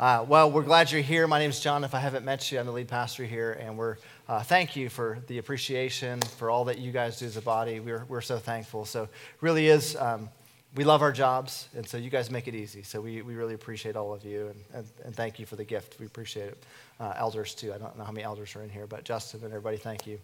[0.00, 1.26] Uh, well, we're glad you're here.
[1.26, 1.84] My name is John.
[1.84, 3.98] If I haven't met you, I'm the lead pastor here, and we're
[4.30, 7.80] uh, thank you for the appreciation for all that you guys do as a body.
[7.80, 8.86] We're we're so thankful.
[8.86, 9.10] So
[9.42, 9.96] really is.
[9.96, 10.30] Um,
[10.74, 12.82] we love our jobs, and so you guys make it easy.
[12.82, 15.64] So we, we really appreciate all of you, and, and, and thank you for the
[15.64, 16.00] gift.
[16.00, 16.62] We appreciate it.
[16.98, 17.70] Uh, elders, too.
[17.74, 20.18] I don't know how many elders are in here, but Justin and everybody, thank you.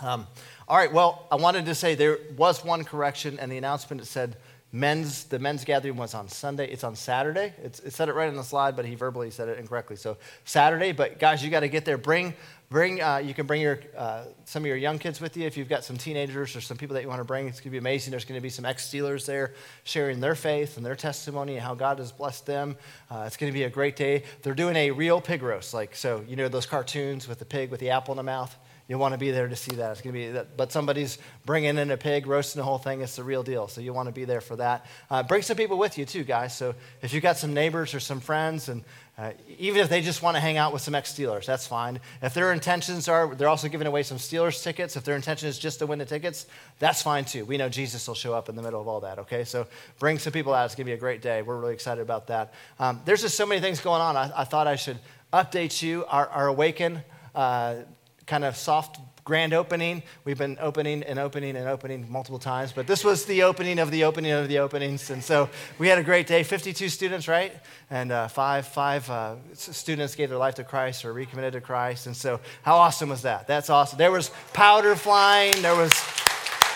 [0.00, 0.26] Um,
[0.68, 4.06] all right, well, I wanted to say there was one correction, and the announcement it
[4.06, 4.36] said
[4.72, 6.70] men's the men's gathering was on Sunday.
[6.70, 7.54] It's on Saturday.
[7.62, 9.96] It's, it said it right on the slide, but he verbally said it incorrectly.
[9.96, 11.96] So Saturday, but guys, you got to get there.
[11.96, 12.34] Bring
[12.70, 13.02] bring.
[13.02, 15.68] Uh, you can bring your uh, some of your young kids with you if you've
[15.68, 17.48] got some teenagers or some people that you want to bring.
[17.48, 18.10] It's going to be amazing.
[18.10, 21.62] There's going to be some ex Steelers there sharing their faith and their testimony and
[21.62, 22.76] how God has blessed them.
[23.10, 24.24] Uh, it's going to be a great day.
[24.42, 26.24] They're doing a real pig roast, like so.
[26.28, 28.54] You know those cartoons with the pig with the apple in the mouth.
[28.88, 29.92] You'll want to be there to see that.
[29.92, 33.02] It's going to be that, but somebody's bringing in a pig, roasting the whole thing.
[33.02, 33.68] It's the real deal.
[33.68, 34.86] So you want to be there for that.
[35.10, 36.56] Uh, bring some people with you too, guys.
[36.56, 38.82] So if you've got some neighbors or some friends, and
[39.18, 42.00] uh, even if they just want to hang out with some ex-Steelers, that's fine.
[42.22, 44.96] If their intentions are, they're also giving away some Steelers tickets.
[44.96, 46.46] If their intention is just to win the tickets,
[46.78, 47.44] that's fine too.
[47.44, 49.18] We know Jesus will show up in the middle of all that.
[49.18, 49.66] Okay, so
[49.98, 50.64] bring some people out.
[50.64, 51.42] It's going to be a great day.
[51.42, 52.54] We're really excited about that.
[52.78, 54.16] Um, there's just so many things going on.
[54.16, 54.98] I, I thought I should
[55.30, 56.06] update you.
[56.06, 57.02] Our, our Awaken.
[57.34, 57.82] Uh,
[58.28, 60.02] kind of soft grand opening.
[60.24, 63.90] We've been opening and opening and opening multiple times, but this was the opening of
[63.90, 65.10] the opening of the openings.
[65.10, 67.52] And so we had a great day 52 students, right?
[67.90, 72.06] And uh, five, five uh, students gave their life to Christ or recommitted to Christ.
[72.06, 73.46] And so, how awesome was that?
[73.46, 73.98] That's awesome.
[73.98, 75.92] There was powder flying, there was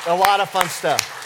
[0.06, 1.22] a lot of fun stuff.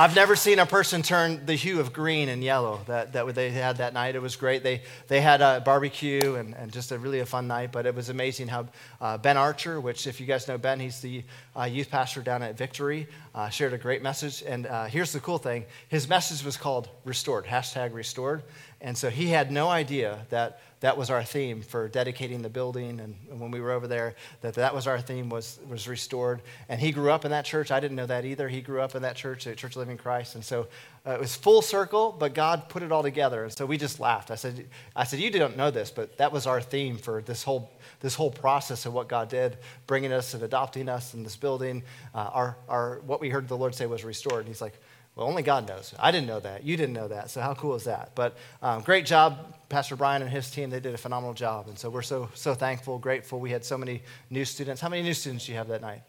[0.00, 3.50] I've never seen a person turn the hue of green and yellow that, that they
[3.50, 4.14] had that night.
[4.14, 4.62] It was great.
[4.62, 7.94] They, they had a barbecue and, and just a really a fun night, but it
[7.94, 8.68] was amazing how
[9.02, 11.22] uh, Ben Archer, which if you guys know Ben, he's the
[11.54, 14.42] uh, youth pastor down at Victory, uh, shared a great message.
[14.42, 18.42] And uh, here's the cool thing his message was called Restored, hashtag Restored.
[18.82, 23.00] And so he had no idea that that was our theme for dedicating the building
[23.00, 26.40] and, when we were over there that that was our theme was, was restored.
[26.68, 27.70] And he grew up in that church.
[27.70, 28.48] I didn't know that either.
[28.48, 30.34] He grew up in that church at church of living christ.
[30.34, 30.66] And so
[31.06, 33.44] uh, it was full circle but god put it all together.
[33.44, 34.30] And so we just laughed.
[34.30, 34.66] I said
[34.96, 37.70] i said you don't know this but that was our theme for this whole
[38.00, 41.82] this whole process of what god did bringing us and adopting us in this building.
[42.14, 44.40] Uh, our, our what we heard the lord say was restored.
[44.40, 44.80] And he's like
[45.16, 45.94] well, only God knows.
[45.98, 46.64] I didn't know that.
[46.64, 47.30] You didn't know that.
[47.30, 48.12] So how cool is that?
[48.14, 50.70] But um, great job, Pastor Brian and his team.
[50.70, 53.40] They did a phenomenal job, and so we're so so thankful, grateful.
[53.40, 54.80] We had so many new students.
[54.80, 56.02] How many new students do you have that night?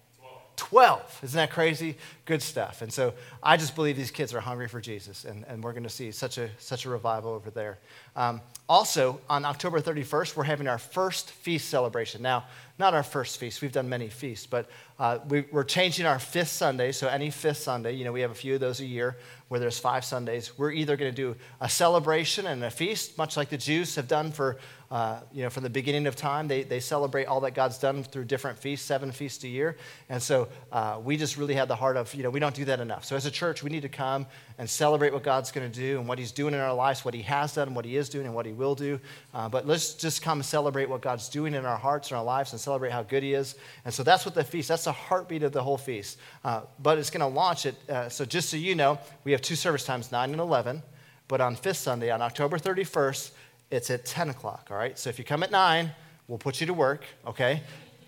[0.58, 1.22] 12.
[1.24, 1.98] Isn't that crazy?
[2.31, 2.81] Good stuff.
[2.81, 5.84] And so I just believe these kids are hungry for Jesus, and, and we're going
[5.84, 7.78] to see such a, such a revival over there.
[8.16, 12.22] Um, also, on October 31st, we're having our first feast celebration.
[12.22, 12.46] Now,
[12.80, 16.47] not our first feast, we've done many feasts, but uh, we, are changing our fifth
[16.47, 16.94] Sunday.
[16.94, 19.18] So, any fifth Sunday, you know, we have a few of those a year
[19.50, 20.58] where there's five Sundays.
[20.58, 24.08] We're either going to do a celebration and a feast, much like the Jews have
[24.08, 24.58] done for
[24.91, 26.50] uh, you know, from the beginning of time.
[26.50, 29.78] They, they celebrate all that God's done through different feasts, seven feasts a year.
[30.09, 32.66] And so uh, we just really had the heart of, you know, we don't do
[32.66, 33.06] that enough.
[33.06, 34.26] So as a church, we need to come
[34.58, 37.14] and celebrate what God's going to do and what He's doing in our lives, what
[37.14, 39.00] He has done, and what He is doing, and what He will do.
[39.34, 42.24] Uh, but let's just come and celebrate what God's doing in our hearts and our
[42.24, 43.56] lives and celebrate how good He is.
[43.86, 46.18] And so that's what the feast, that's the heartbeat of the whole feast.
[46.44, 47.76] Uh, but it's going to launch it.
[47.90, 50.82] Uh, so just so you know, we have two service times, 9 and 11.
[51.28, 53.32] But on fifth Sunday, on October 31st,
[53.72, 55.00] it's at 10 o'clock, all right?
[55.00, 55.90] So if you come at 9,
[56.28, 57.62] we'll put you to work, okay?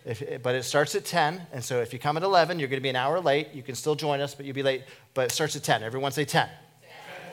[0.06, 2.80] If, but it starts at 10, and so if you come at 11, you're going
[2.80, 3.50] to be an hour late.
[3.54, 4.84] You can still join us, but you'll be late.
[5.14, 5.82] But it starts at 10.
[5.82, 6.50] Everyone say 10.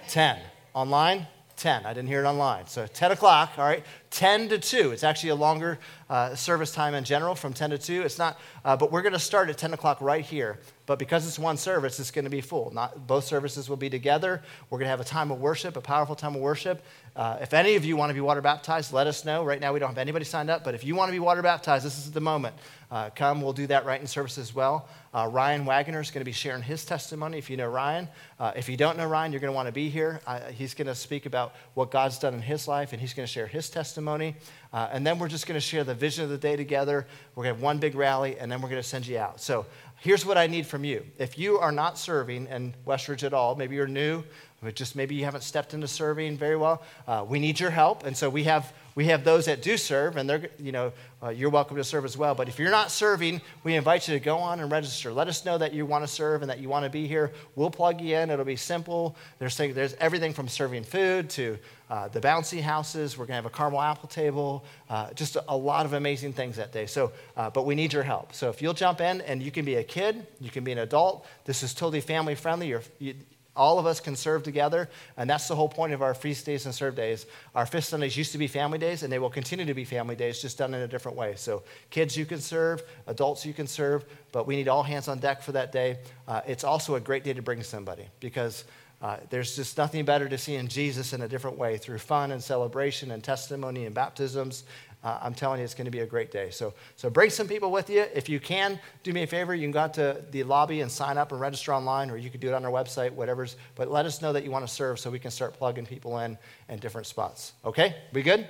[0.09, 0.37] 10.
[0.37, 0.39] 10.
[0.75, 1.27] Online?
[1.57, 1.85] 10.
[1.85, 2.67] I didn't hear it online.
[2.67, 3.85] So 10 o'clock, all right?
[4.11, 4.93] 10 to 2.
[4.93, 5.79] It's actually a longer
[6.09, 8.03] uh, service time in general from 10 to 2.
[8.03, 10.59] It's not, uh, but we're going to start at 10 o'clock right here.
[10.91, 12.73] But because it's one service, it's going to be full.
[12.75, 14.43] Not both services will be together.
[14.71, 16.83] We're going to have a time of worship, a powerful time of worship.
[17.15, 19.45] Uh, if any of you want to be water baptized, let us know.
[19.45, 21.43] Right now, we don't have anybody signed up, but if you want to be water
[21.43, 22.57] baptized, this is the moment.
[22.91, 24.89] Uh, come, we'll do that right in service as well.
[25.15, 27.39] Uh, Ryan Wagner is going to be sharing his testimony.
[27.39, 28.09] If you know Ryan,
[28.41, 30.21] uh, if you don't know Ryan, you're going to want to be here.
[30.53, 33.33] he's going to speak about what God's done in his life, and he's going to
[33.33, 34.35] share his testimony.
[34.73, 37.07] Uh, and then we're just going to share the vision of the day together.
[37.35, 39.41] We're going to have one big rally, and then we're going to send you out.
[39.41, 39.67] So
[40.01, 41.07] here's what I need from you.
[41.19, 44.25] If you are not serving in Westridge at all, maybe you're new,
[44.63, 48.05] but just maybe you haven't stepped into serving very well, uh, we need your help.
[48.05, 50.93] And so we have we have those that do serve, and they're, you know,
[51.23, 52.35] uh, you're welcome to serve as well.
[52.35, 55.13] But if you're not serving, we invite you to go on and register.
[55.13, 57.33] Let us know that you want to serve and that you want to be here.
[57.55, 58.31] We'll plug you in.
[58.31, 59.17] It'll be simple.
[59.39, 61.59] There's, there's everything from serving food to
[61.89, 63.17] uh, the bouncy houses.
[63.17, 64.65] We're going to have a caramel apple table.
[64.89, 66.87] Uh, just a, lot of amazing things that day.
[66.87, 68.35] So, uh, but we need your help.
[68.35, 70.79] So if you'll jump in, and you can be a kid, you can be an
[70.79, 71.27] adult.
[71.45, 72.69] This is totally family friendly.
[72.69, 73.15] You're, you,
[73.61, 74.89] all of us can serve together.
[75.19, 77.27] And that's the whole point of our feast days and serve days.
[77.55, 80.17] Our fifth Sundays used to be family days, and they will continue to be family
[80.17, 81.35] days, just done in a different way.
[81.37, 85.19] So, kids you can serve, adults you can serve, but we need all hands on
[85.19, 85.99] deck for that day.
[86.27, 88.65] Uh, it's also a great day to bring somebody because
[89.03, 92.33] uh, there's just nothing better to see in Jesus in a different way through fun
[92.33, 94.65] and celebration and testimony and baptisms.
[95.03, 96.51] Uh, I'm telling you, it's going to be a great day.
[96.51, 98.05] So, so bring some people with you.
[98.15, 99.55] If you can, do me a favor.
[99.55, 102.29] You can go out to the lobby and sign up and register online, or you
[102.29, 103.57] could do it on our website, whatever's.
[103.77, 106.19] But let us know that you want to serve so we can start plugging people
[106.19, 106.37] in
[106.69, 107.55] in different spots.
[107.65, 107.97] Okay?
[108.13, 108.47] We good?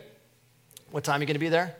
[0.91, 1.76] What time are you going to be there?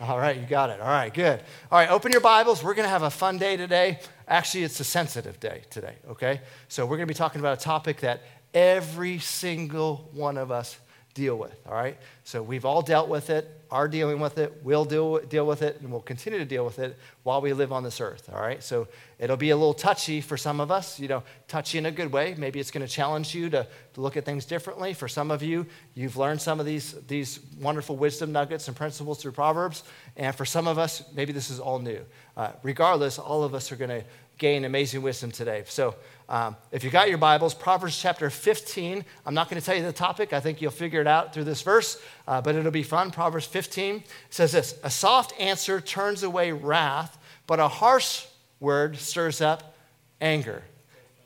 [0.00, 0.80] All right, you got it.
[0.80, 1.40] All right, good.
[1.70, 2.62] All right, open your Bibles.
[2.64, 4.00] We're going to have a fun day today.
[4.26, 6.40] Actually, it's a sensitive day today, okay?
[6.68, 8.22] So, we're going to be talking about a topic that
[8.52, 10.78] every single one of us
[11.14, 11.96] deal with, all right?
[12.24, 15.80] So we've all dealt with it, are dealing with it, will deal, deal with it,
[15.80, 18.62] and we'll continue to deal with it while we live on this earth, all right?
[18.62, 18.88] So
[19.18, 22.12] it'll be a little touchy for some of us, you know, touchy in a good
[22.12, 22.34] way.
[22.36, 24.92] Maybe it's going to challenge you to, to look at things differently.
[24.92, 29.22] For some of you, you've learned some of these, these wonderful wisdom nuggets and principles
[29.22, 29.84] through Proverbs.
[30.16, 32.00] And for some of us, maybe this is all new.
[32.36, 34.04] Uh, regardless, all of us are going to
[34.38, 35.64] gain amazing wisdom today.
[35.66, 35.94] So
[36.28, 39.04] um, if you got your Bibles, Proverbs chapter 15.
[39.26, 40.32] I'm not going to tell you the topic.
[40.32, 43.10] I think you'll figure it out through this verse, uh, but it'll be fun.
[43.10, 48.26] Proverbs 15 says this A soft answer turns away wrath, but a harsh
[48.58, 49.76] word stirs up
[50.20, 50.62] anger.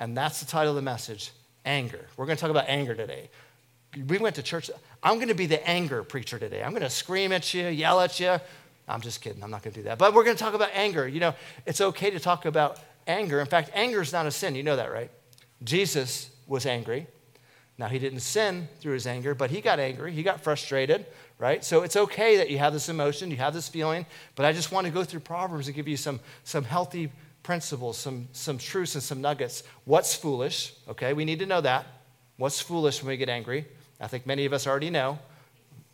[0.00, 1.32] And that's the title of the message
[1.64, 2.06] anger.
[2.16, 3.30] We're going to talk about anger today.
[4.06, 4.70] We went to church.
[5.02, 6.62] I'm going to be the anger preacher today.
[6.62, 8.38] I'm going to scream at you, yell at you.
[8.88, 9.42] I'm just kidding.
[9.42, 9.98] I'm not going to do that.
[9.98, 11.06] But we're going to talk about anger.
[11.06, 11.34] You know,
[11.66, 13.40] it's okay to talk about anger.
[13.40, 14.54] In fact, anger is not a sin.
[14.54, 15.10] You know that, right?
[15.62, 17.06] Jesus was angry.
[17.76, 20.12] Now, he didn't sin through his anger, but he got angry.
[20.12, 21.06] He got frustrated,
[21.38, 21.64] right?
[21.64, 24.04] So it's okay that you have this emotion, you have this feeling,
[24.34, 27.12] but I just want to go through Proverbs and give you some, some healthy
[27.44, 29.62] principles, some, some truths, and some nuggets.
[29.84, 30.74] What's foolish?
[30.88, 31.86] Okay, we need to know that.
[32.36, 33.64] What's foolish when we get angry?
[34.00, 35.18] I think many of us already know.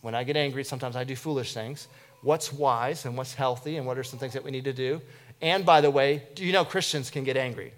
[0.00, 1.88] When I get angry, sometimes I do foolish things.
[2.24, 5.00] What's wise and what's healthy, and what are some things that we need to do?
[5.42, 7.72] And by the way, do you know Christians can get angry?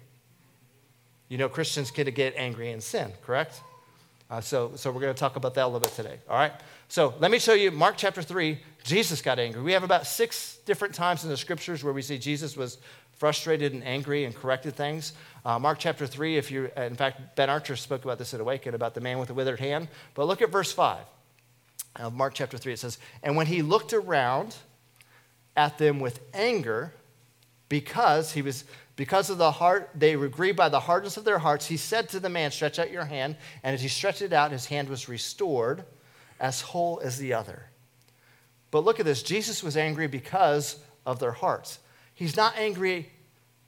[1.27, 3.61] You know Christians can get angry and sin, correct?
[4.29, 6.17] Uh, so, so we're going to talk about that a little bit today.
[6.29, 6.53] All right?
[6.87, 8.57] So let me show you Mark chapter 3.
[8.83, 9.61] Jesus got angry.
[9.61, 12.77] We have about six different times in the scriptures where we see Jesus was
[13.11, 15.13] frustrated and angry and corrected things.
[15.43, 18.75] Uh, Mark chapter 3, if you, in fact, Ben Archer spoke about this at Awaken
[18.75, 19.89] about the man with the withered hand.
[20.13, 20.99] But look at verse 5
[21.97, 22.73] of Mark chapter 3.
[22.73, 24.55] It says, And when he looked around
[25.55, 26.93] at them with anger,
[27.69, 28.63] because he was
[28.95, 32.09] because of the heart they were grieved by the hardness of their hearts he said
[32.09, 34.89] to the man stretch out your hand and as he stretched it out his hand
[34.89, 35.83] was restored
[36.39, 37.63] as whole as the other.
[38.69, 39.23] But look at this.
[39.23, 41.79] Jesus was angry because of their hearts.
[42.13, 43.09] He's not angry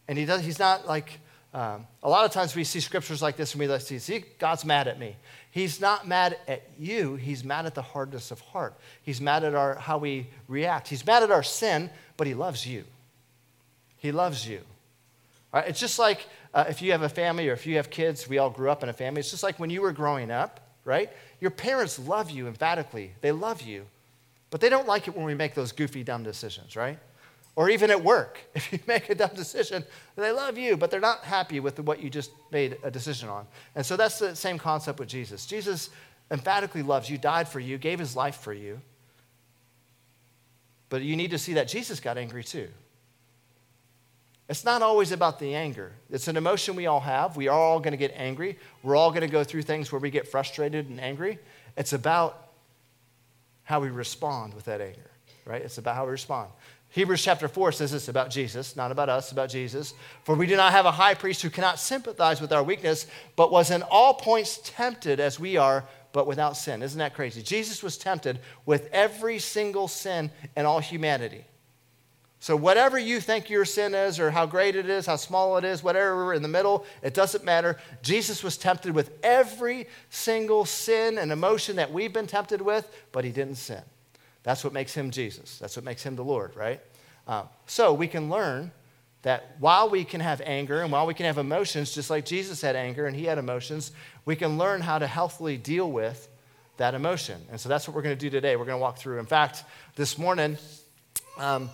[0.08, 1.20] and he does, he's not like
[1.54, 4.24] um, a lot of times we see scriptures like this and we like see, see
[4.38, 5.16] god's mad at me
[5.52, 9.56] he's not mad at you he's mad at the hardness of heart he's mad at
[9.56, 12.84] our how we react he's mad at our sin but he loves you
[14.00, 14.62] he loves you.
[15.54, 18.38] It's just like uh, if you have a family or if you have kids, we
[18.38, 19.20] all grew up in a family.
[19.20, 21.10] It's just like when you were growing up, right?
[21.42, 23.12] Your parents love you emphatically.
[23.22, 23.86] They love you,
[24.52, 26.98] but they don't like it when we make those goofy, dumb decisions, right?
[27.60, 29.84] Or even at work, if you make a dumb decision,
[30.16, 33.46] they love you, but they're not happy with what you just made a decision on.
[33.76, 35.46] And so that's the same concept with Jesus.
[35.46, 35.90] Jesus
[36.32, 38.80] emphatically loves you, died for you, gave his life for you.
[40.88, 42.70] But you need to see that Jesus got angry too.
[44.48, 45.92] It's not always about the anger.
[46.10, 47.36] It's an emotion we all have.
[47.36, 48.58] We are all going to get angry.
[48.84, 51.40] We're all going to go through things where we get frustrated and angry.
[51.76, 52.52] It's about
[53.64, 55.12] how we respond with that anger,
[55.44, 55.62] right?
[55.62, 56.52] It's about how we respond.
[56.92, 59.94] Hebrews chapter 4 says this about Jesus, not about us, about Jesus.
[60.24, 63.06] For we do not have a high priest who cannot sympathize with our weakness,
[63.36, 66.82] but was in all points tempted as we are, but without sin.
[66.82, 67.44] Isn't that crazy?
[67.44, 71.46] Jesus was tempted with every single sin in all humanity.
[72.42, 75.66] So, whatever you think your sin is, or how great it is, how small it
[75.66, 77.78] is, whatever in the middle, it doesn't matter.
[78.02, 83.26] Jesus was tempted with every single sin and emotion that we've been tempted with, but
[83.26, 83.82] he didn't sin.
[84.50, 85.60] That's what makes him Jesus.
[85.60, 86.82] That's what makes him the Lord, right?
[87.28, 88.72] Uh, so, we can learn
[89.22, 92.60] that while we can have anger and while we can have emotions, just like Jesus
[92.60, 93.92] had anger and he had emotions,
[94.26, 96.28] we can learn how to healthily deal with
[96.78, 97.40] that emotion.
[97.52, 98.56] And so, that's what we're going to do today.
[98.56, 99.20] We're going to walk through.
[99.20, 99.66] In fact,
[99.96, 100.58] this morning,
[101.38, 101.70] um,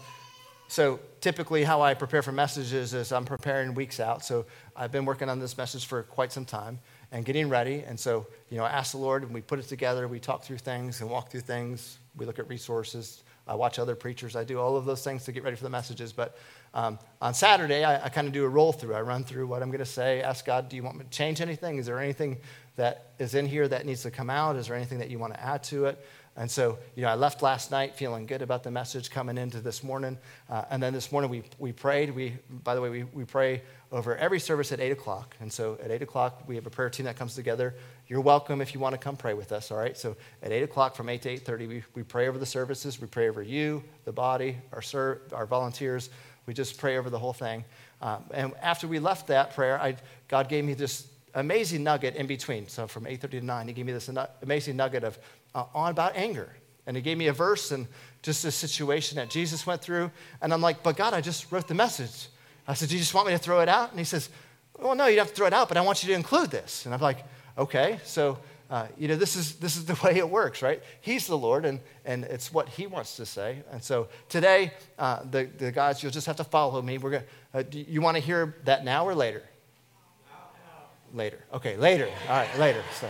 [0.68, 4.26] so typically, how I prepare for messages is I'm preparing weeks out.
[4.26, 6.80] So I've been working on this message for quite some time
[7.14, 7.86] and getting ready.
[7.88, 10.10] And so you know, I ask the Lord and we put it together.
[10.10, 12.00] We talk through things and walk through things.
[12.18, 13.24] We look at resources.
[13.48, 14.36] I watch other preachers.
[14.36, 16.12] I do all of those things to get ready for the messages.
[16.14, 16.38] But
[16.74, 18.96] um, on Saturday, I, I kind of do a roll through.
[18.96, 21.10] I run through what I'm going to say, ask God, do you want me to
[21.10, 21.78] change anything?
[21.78, 22.38] Is there anything
[22.76, 24.56] that is in here that needs to come out?
[24.56, 26.04] Is there anything that you want to add to it?
[26.38, 29.62] And so, you know, I left last night feeling good about the message coming into
[29.62, 30.18] this morning.
[30.50, 32.14] Uh, and then this morning we, we prayed.
[32.14, 33.62] We, by the way, we, we pray
[33.96, 35.38] over every service at 8 o'clock.
[35.40, 37.74] And so at 8 o'clock, we have a prayer team that comes together.
[38.08, 39.98] You're welcome if you want to come pray with us, all right?
[39.98, 43.00] So at 8 o'clock from 8 to 8.30, we, we pray over the services.
[43.00, 46.10] We pray over you, the body, our, ser- our volunteers.
[46.46, 47.64] We just pray over the whole thing.
[48.02, 49.96] Um, and after we left that prayer, I,
[50.28, 52.68] God gave me this amazing nugget in between.
[52.68, 54.12] So from 8.30 to 9, he gave me this
[54.42, 55.18] amazing nugget of
[55.56, 56.50] uh, on about anger.
[56.86, 57.88] And he gave me a verse and
[58.22, 60.12] just a situation that Jesus went through.
[60.42, 62.28] And I'm like, but God, I just wrote the message.
[62.68, 63.92] I said, Do you just want me to throw it out?
[63.92, 64.30] And he says,
[64.80, 66.52] Well, no, you don't have to throw it out, but I want you to include
[66.52, 66.86] this.
[66.86, 67.24] And I'm like,
[67.58, 68.00] Okay.
[68.04, 68.38] So,
[68.70, 70.82] uh, you know, this is, this is the way it works, right?
[71.02, 73.64] He's the Lord, and, and it's what he wants to say.
[73.72, 76.98] And so today, uh, the, the guys, you'll just have to follow me.
[76.98, 79.44] We're gonna, uh, you want to hear that now or later?
[81.14, 81.40] Later.
[81.54, 82.10] Okay, later.
[82.28, 82.84] All right, later.
[83.00, 83.10] So.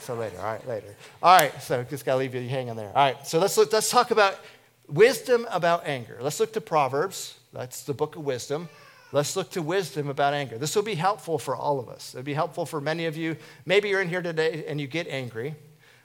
[0.00, 0.36] So later.
[0.38, 0.94] All right, later.
[1.22, 2.88] All right, so just gotta leave you hanging there.
[2.88, 4.38] All right, so let's look, let's talk about
[4.86, 6.18] wisdom about anger.
[6.20, 7.38] Let's look to Proverbs.
[7.54, 8.68] That's the book of wisdom.
[9.14, 10.58] Let's look to wisdom about anger.
[10.58, 12.16] This will be helpful for all of us.
[12.16, 13.36] It'll be helpful for many of you.
[13.64, 15.54] Maybe you're in here today and you get angry,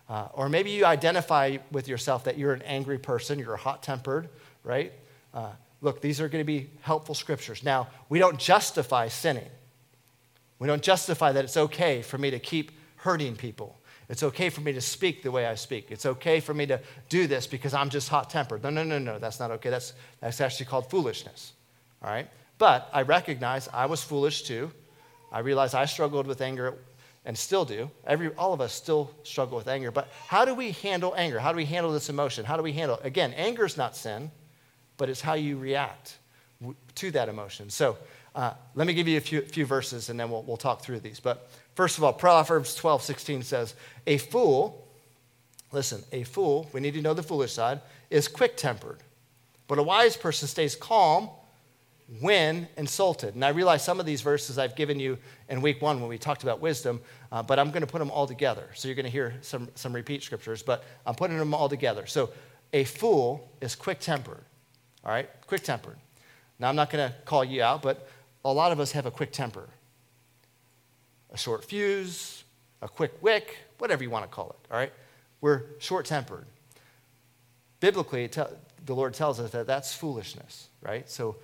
[0.07, 4.29] uh, or maybe you identify with yourself that you're an angry person, you're hot tempered,
[4.63, 4.93] right?
[5.33, 5.49] Uh,
[5.81, 7.63] look, these are going to be helpful scriptures.
[7.63, 9.49] Now, we don't justify sinning.
[10.59, 13.79] We don't justify that it's okay for me to keep hurting people.
[14.07, 15.87] It's okay for me to speak the way I speak.
[15.89, 18.61] It's okay for me to do this because I'm just hot tempered.
[18.61, 19.17] No, no, no, no.
[19.17, 19.71] That's not okay.
[19.71, 21.53] That's, that's actually called foolishness.
[22.03, 22.29] All right?
[22.59, 24.71] But I recognize I was foolish too.
[25.31, 26.75] I realize I struggled with anger
[27.25, 27.89] and still do.
[28.05, 29.89] Every, all of us still struggle with anger.
[29.89, 31.39] But how do we handle anger?
[31.39, 32.45] How do we handle this emotion?
[32.45, 34.29] How do we handle Again, anger is not sin,
[34.97, 36.19] but it's how you react
[36.95, 37.71] to that emotion.
[37.71, 37.97] So
[38.35, 40.99] uh, let me give you a few, few verses and then we'll, we'll talk through
[40.99, 41.19] these.
[41.19, 41.49] But
[41.79, 43.73] First of all, Proverbs 12, 16 says,
[44.05, 44.85] A fool,
[45.71, 48.97] listen, a fool, we need to know the foolish side, is quick tempered.
[49.69, 51.29] But a wise person stays calm
[52.21, 53.35] when insulted.
[53.35, 56.17] And I realize some of these verses I've given you in week one when we
[56.17, 57.01] talked about wisdom,
[57.31, 58.67] uh, but I'm going to put them all together.
[58.73, 62.07] So you're going to hear some, some repeat scriptures, but I'm putting them all together.
[62.07, 62.31] So
[62.73, 64.43] a fool is quick tempered.
[65.05, 65.29] All right?
[65.47, 65.97] Quick tempered.
[66.57, 68.09] Now, I'm not going to call you out, but
[68.43, 69.69] a lot of us have a quick temper
[71.31, 72.43] a short fuse,
[72.81, 74.91] a quick wick, whatever you want to call it, all right?
[75.41, 76.45] We're short tempered.
[77.79, 81.09] Biblically, the Lord tells us that that's foolishness, right?
[81.09, 81.35] So,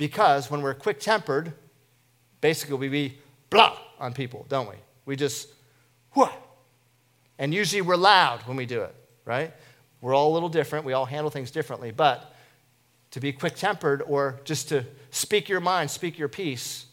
[0.00, 1.52] because when we're quick tempered,
[2.40, 3.18] basically we be
[3.50, 4.76] blah on people, don't we?
[5.04, 5.48] We just,
[6.12, 6.32] what?
[7.38, 8.94] And usually we're loud when we do it,
[9.26, 9.52] right?
[10.00, 10.86] We're all a little different.
[10.86, 11.90] We all handle things differently.
[11.90, 12.34] But
[13.10, 16.86] to be quick tempered or just to speak your mind, speak your piece,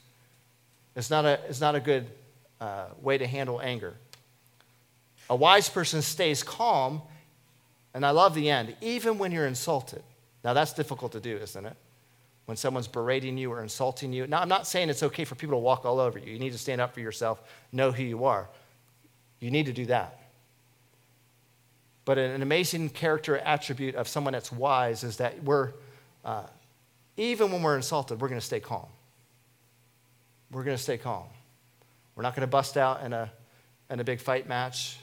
[0.98, 2.08] is not a, is not a good
[2.60, 3.94] uh, way to handle anger.
[5.30, 7.02] A wise person stays calm,
[7.94, 10.04] and I love the end, even when you're insulted.
[10.44, 11.78] Now, that's difficult to do, isn't it?
[12.48, 14.26] When someone's berating you or insulting you.
[14.26, 16.32] Now, I'm not saying it's okay for people to walk all over you.
[16.32, 18.48] You need to stand up for yourself, know who you are.
[19.42, 20.18] You need to do that.
[22.06, 25.74] But an amazing character attribute of someone that's wise is that we're,
[26.24, 26.44] uh,
[27.18, 28.88] even when we're insulted, we're going to stay calm.
[30.50, 31.26] We're going to stay calm.
[32.16, 33.30] We're not going to bust out in a,
[33.90, 34.98] in a big fight match.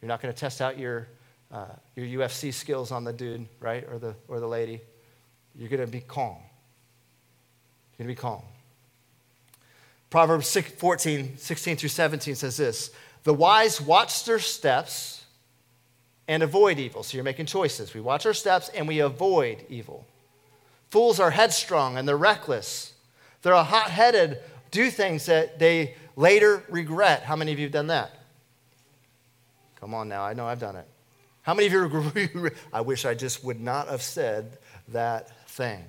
[0.00, 1.08] You're not going to test out your,
[1.52, 3.86] uh, your UFC skills on the dude, right?
[3.86, 4.80] Or the, or the lady.
[5.58, 6.36] You're going to be calm.
[7.98, 8.42] You're going to be calm.
[10.08, 12.90] Proverbs 14, 16 through 17 says this
[13.24, 15.24] The wise watch their steps
[16.28, 17.02] and avoid evil.
[17.02, 17.92] So you're making choices.
[17.92, 20.06] We watch our steps and we avoid evil.
[20.90, 22.92] Fools are headstrong and they're reckless.
[23.42, 24.38] They're hot headed,
[24.70, 27.22] do things that they later regret.
[27.22, 28.10] How many of you have done that?
[29.80, 30.86] Come on now, I know I've done it.
[31.42, 35.84] How many of you, I wish I just would not have said that thing.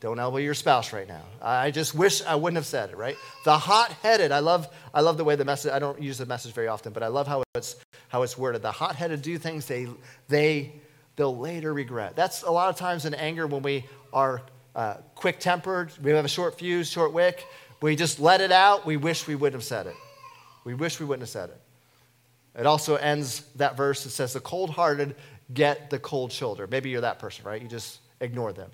[0.00, 1.24] Don't elbow your spouse right now.
[1.42, 3.16] I just wish I wouldn't have said it, right?
[3.44, 6.52] The hot-headed, I love, I love the way the message, I don't use the message
[6.52, 7.76] very often, but I love how it's,
[8.08, 8.62] how it's worded.
[8.62, 9.88] The hot-headed do things they,
[10.28, 10.72] they,
[11.16, 12.14] they'll later regret.
[12.14, 14.40] That's a lot of times in anger when we are
[14.76, 17.44] uh, quick-tempered, we have a short fuse, short wick,
[17.80, 18.86] we just let it out.
[18.86, 19.96] We wish we wouldn't have said it.
[20.64, 21.60] We wish we wouldn't have said it.
[22.58, 25.14] It also ends that verse that says, The cold hearted
[25.52, 26.66] get the cold shoulder.
[26.66, 27.62] Maybe you're that person, right?
[27.62, 28.70] You just ignore them,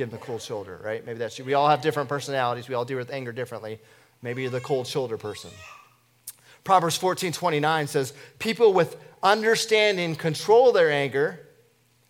[0.00, 1.04] give them the cold shoulder, right?
[1.04, 1.44] Maybe that's you.
[1.44, 2.68] We all have different personalities.
[2.68, 3.78] We all deal with anger differently.
[4.22, 5.50] Maybe you're the cold shoulder person.
[6.64, 11.46] Proverbs 14 29 says, People with understanding control their anger.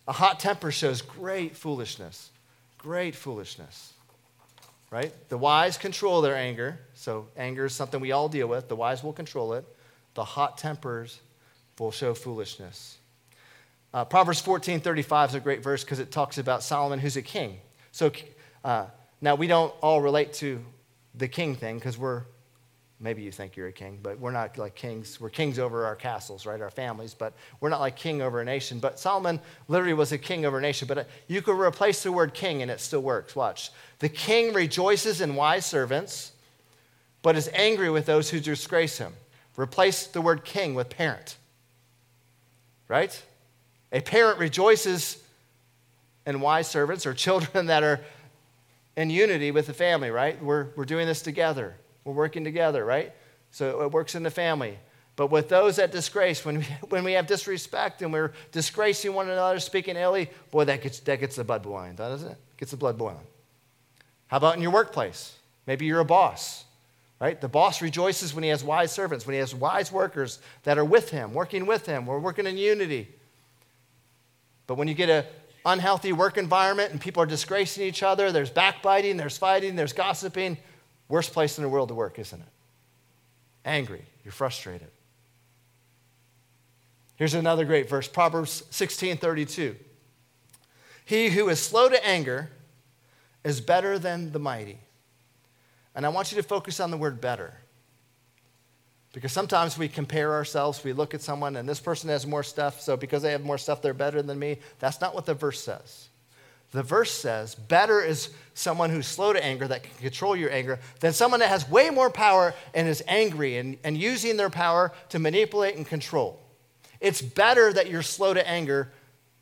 [0.07, 2.29] A hot temper shows great foolishness.
[2.77, 3.91] Great foolishness.
[4.89, 5.11] Right?
[5.27, 6.79] The wise control their anger.
[6.93, 8.69] So, anger is something we all deal with.
[8.69, 9.65] The wise will control it.
[10.13, 11.19] The hot tempers
[11.77, 12.97] will show foolishness.
[13.93, 17.21] Uh, Proverbs 14 35 is a great verse because it talks about Solomon, who's a
[17.21, 17.59] king.
[17.91, 18.11] So,
[18.63, 18.85] uh,
[19.21, 20.63] now we don't all relate to
[21.15, 22.23] the king thing because we're
[23.01, 25.19] maybe you think you're a king, but we're not like kings.
[25.19, 26.61] We're kings over our castles, right?
[26.61, 28.79] Our families, but we're not like king over a nation.
[28.79, 30.87] But Solomon literally was a king over a nation.
[30.87, 33.35] But uh, you could replace the word king and it still works.
[33.35, 33.71] Watch.
[33.99, 36.31] The king rejoices in wise servants,
[37.23, 39.13] but is angry with those who disgrace him.
[39.57, 41.37] Replace the word king with parent,
[42.87, 43.21] right?
[43.91, 45.20] A parent rejoices
[46.25, 48.01] in wise servants or children that are
[48.95, 50.41] in unity with the family, right?
[50.43, 51.75] We're, we're doing this together.
[52.03, 53.13] We're working together, right?
[53.51, 54.77] So it works in the family.
[55.15, 59.29] But with those that disgrace, when we, when we have disrespect and we're disgracing one
[59.29, 62.37] another, speaking illy, boy, that gets, that gets the blood boiling, doesn't it?
[62.57, 63.25] Gets the blood boiling.
[64.27, 65.35] How about in your workplace?
[65.67, 66.63] Maybe you're a boss,
[67.19, 67.39] right?
[67.39, 70.85] The boss rejoices when he has wise servants, when he has wise workers that are
[70.85, 72.05] with him, working with him.
[72.05, 73.09] We're working in unity.
[74.67, 75.25] But when you get an
[75.65, 80.57] unhealthy work environment and people are disgracing each other, there's backbiting, there's fighting, there's gossiping,
[81.11, 82.47] Worst place in the world to work, isn't it?
[83.65, 84.87] Angry, you're frustrated.
[87.17, 89.75] Here's another great verse Proverbs 16 32.
[91.03, 92.49] He who is slow to anger
[93.43, 94.79] is better than the mighty.
[95.93, 97.55] And I want you to focus on the word better.
[99.13, 102.79] Because sometimes we compare ourselves, we look at someone, and this person has more stuff,
[102.79, 104.59] so because they have more stuff, they're better than me.
[104.79, 106.07] That's not what the verse says.
[106.71, 110.79] The verse says, better is someone who's slow to anger, that can control your anger,
[111.01, 114.93] than someone that has way more power and is angry and, and using their power
[115.09, 116.39] to manipulate and control.
[117.01, 118.93] It's better that you're slow to anger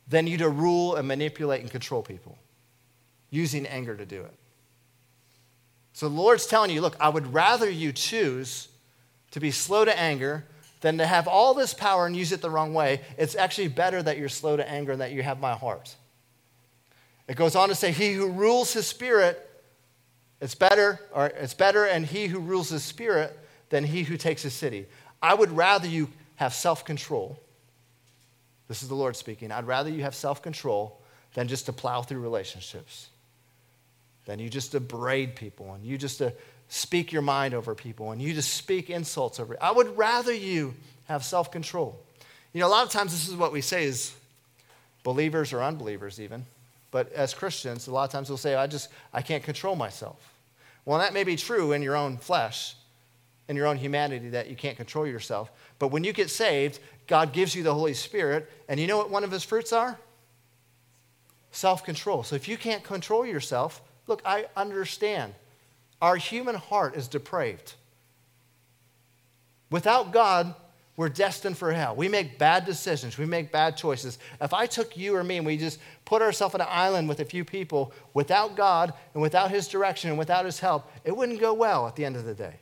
[0.07, 2.35] than you to rule and manipulate and control people,
[3.29, 4.33] using anger to do it.
[5.93, 8.68] So the Lord's telling you, look, I would rather you choose
[9.31, 10.45] to be slow to anger
[10.81, 13.01] than to have all this power and use it the wrong way.
[13.17, 15.95] It's actually better that you're slow to anger and that you have my heart.
[17.27, 19.45] It goes on to say, He who rules his spirit,
[20.41, 23.37] it's better, or it's better, and he who rules his spirit
[23.69, 24.87] than he who takes his city.
[25.21, 27.39] I would rather you have self control.
[28.67, 29.51] This is the Lord speaking.
[29.51, 31.01] I'd rather you have self control
[31.33, 33.09] than just to plow through relationships,
[34.25, 36.33] than you just to braid people and you just to
[36.69, 39.57] speak your mind over people and you just speak insults over.
[39.61, 40.73] I would rather you
[41.05, 41.99] have self control.
[42.53, 44.15] You know, a lot of times this is what we say is
[45.03, 46.45] believers or unbelievers, even.
[46.91, 50.33] But as Christians, a lot of times we'll say, I just, I can't control myself.
[50.85, 52.75] Well, that may be true in your own flesh,
[53.47, 55.51] in your own humanity, that you can't control yourself.
[55.77, 59.09] But when you get saved, God gives you the Holy Spirit, and you know what
[59.11, 59.99] one of his fruits are?
[61.51, 62.23] Self control.
[62.23, 65.33] So if you can't control yourself, look, I understand.
[66.01, 67.73] Our human heart is depraved.
[69.69, 70.55] Without God,
[70.99, 71.95] we're destined for hell.
[71.95, 74.19] We make bad decisions, we make bad choices.
[74.41, 77.21] If I took you or me and we just put ourselves on an island with
[77.21, 81.39] a few people without God and without His direction and without His help, it wouldn't
[81.39, 82.55] go well at the end of the day.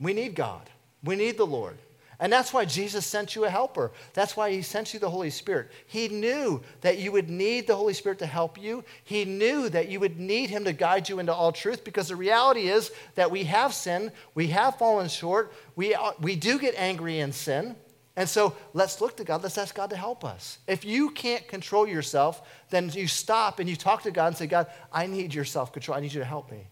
[0.00, 0.68] We need God,
[1.04, 1.78] we need the Lord.
[2.20, 3.90] And that's why Jesus sent you a helper.
[4.14, 5.70] That's why he sent you the Holy Spirit.
[5.86, 8.84] He knew that you would need the Holy Spirit to help you.
[9.02, 12.16] He knew that you would need him to guide you into all truth because the
[12.16, 16.74] reality is that we have sinned, we have fallen short, we, are, we do get
[16.76, 17.74] angry in sin.
[18.14, 19.42] And so let's look to God.
[19.42, 20.58] Let's ask God to help us.
[20.66, 24.46] If you can't control yourself, then you stop and you talk to God and say,
[24.46, 25.96] God, I need your self control.
[25.96, 26.66] I need you to help me.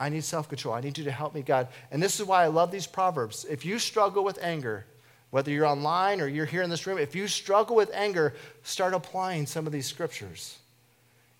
[0.00, 0.74] I need self control.
[0.74, 1.68] I need you to help me, God.
[1.90, 3.44] And this is why I love these Proverbs.
[3.48, 4.86] If you struggle with anger,
[5.30, 8.94] whether you're online or you're here in this room, if you struggle with anger, start
[8.94, 10.58] applying some of these scriptures.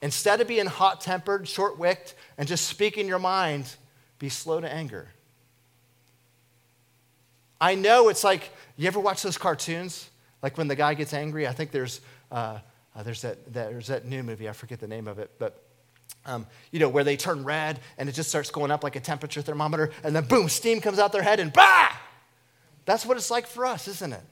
[0.03, 3.75] Instead of being hot tempered, short wicked, and just speaking your mind,
[4.19, 5.09] be slow to anger.
[7.61, 10.09] I know it's like, you ever watch those cartoons?
[10.43, 11.49] Like when the guy gets angry?
[11.49, 12.59] I think there's, uh,
[12.95, 15.65] uh, there's, that, that, there's that new movie, I forget the name of it, but
[16.27, 19.01] um, you know, where they turn red and it just starts going up like a
[19.01, 21.93] temperature thermometer, and then boom, steam comes out their head and bah!
[22.85, 24.23] That's what it's like for us, isn't it?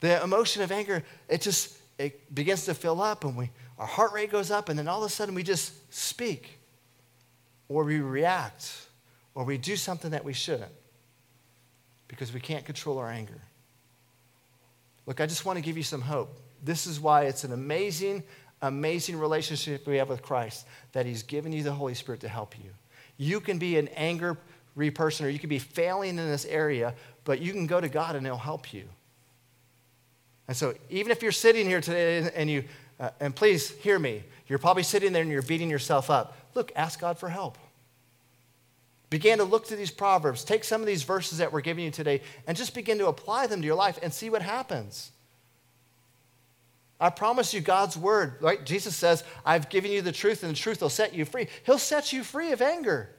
[0.00, 4.12] The emotion of anger, it just it begins to fill up, and we our heart
[4.12, 6.58] rate goes up, and then all of a sudden we just speak,
[7.68, 8.88] or we react,
[9.34, 10.72] or we do something that we shouldn't
[12.08, 13.40] because we can't control our anger.
[15.06, 16.36] Look, I just want to give you some hope.
[16.62, 18.24] This is why it's an amazing
[18.62, 22.58] amazing relationship we have with Christ that He's given you the Holy Spirit to help
[22.58, 22.70] you.
[23.16, 24.36] You can be an angry
[24.94, 26.94] person or you can be failing in this area,
[27.24, 28.84] but you can go to God and He'll help you.
[30.46, 32.64] And so, even if you're sitting here today and you,
[32.98, 36.36] uh, and please hear me, you're probably sitting there and you're beating yourself up.
[36.54, 37.58] Look, ask God for help.
[39.10, 40.44] Begin to look to these proverbs.
[40.44, 43.46] Take some of these verses that we're giving you today and just begin to apply
[43.46, 45.12] them to your life and see what happens.
[47.00, 48.64] I promise you God's word, right?
[48.64, 51.48] Jesus says, I've given you the truth, and the truth will set you free.
[51.64, 53.10] He'll set you free of anger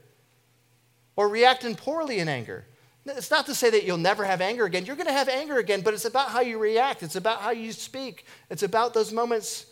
[1.15, 2.65] or reacting poorly in anger.
[3.05, 4.85] It's not to say that you'll never have anger again.
[4.85, 7.03] You're going to have anger again, but it's about how you react.
[7.03, 8.25] It's about how you speak.
[8.49, 9.65] It's about those moments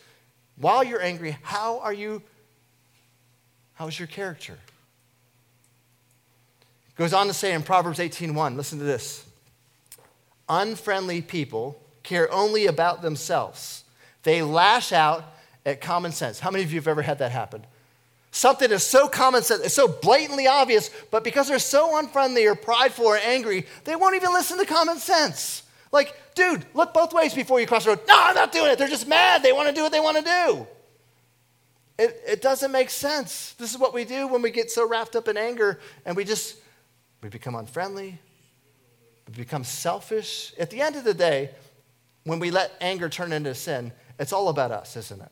[0.56, 1.36] while you're angry.
[1.42, 2.22] How are you?
[3.74, 4.58] How's your character?
[6.96, 9.24] Goes on to say in Proverbs 18:1, listen to this.
[10.48, 13.77] Unfriendly people care only about themselves.
[14.28, 15.24] They lash out
[15.64, 16.38] at common sense.
[16.38, 17.64] How many of you have ever had that happen?
[18.30, 22.54] Something is so common sense, it's so blatantly obvious, but because they're so unfriendly or
[22.54, 25.62] prideful or angry, they won't even listen to common sense.
[25.92, 28.00] Like, dude, look both ways before you cross the road.
[28.06, 28.76] No, I'm not doing it.
[28.76, 29.42] They're just mad.
[29.42, 30.66] They want to do what they want to do.
[31.98, 33.54] It, it doesn't make sense.
[33.54, 36.24] This is what we do when we get so wrapped up in anger and we
[36.24, 36.58] just
[37.22, 38.18] we become unfriendly,
[39.26, 40.52] we become selfish.
[40.58, 41.48] At the end of the day,
[42.24, 45.30] when we let anger turn into sin, it's all about us, isn't it?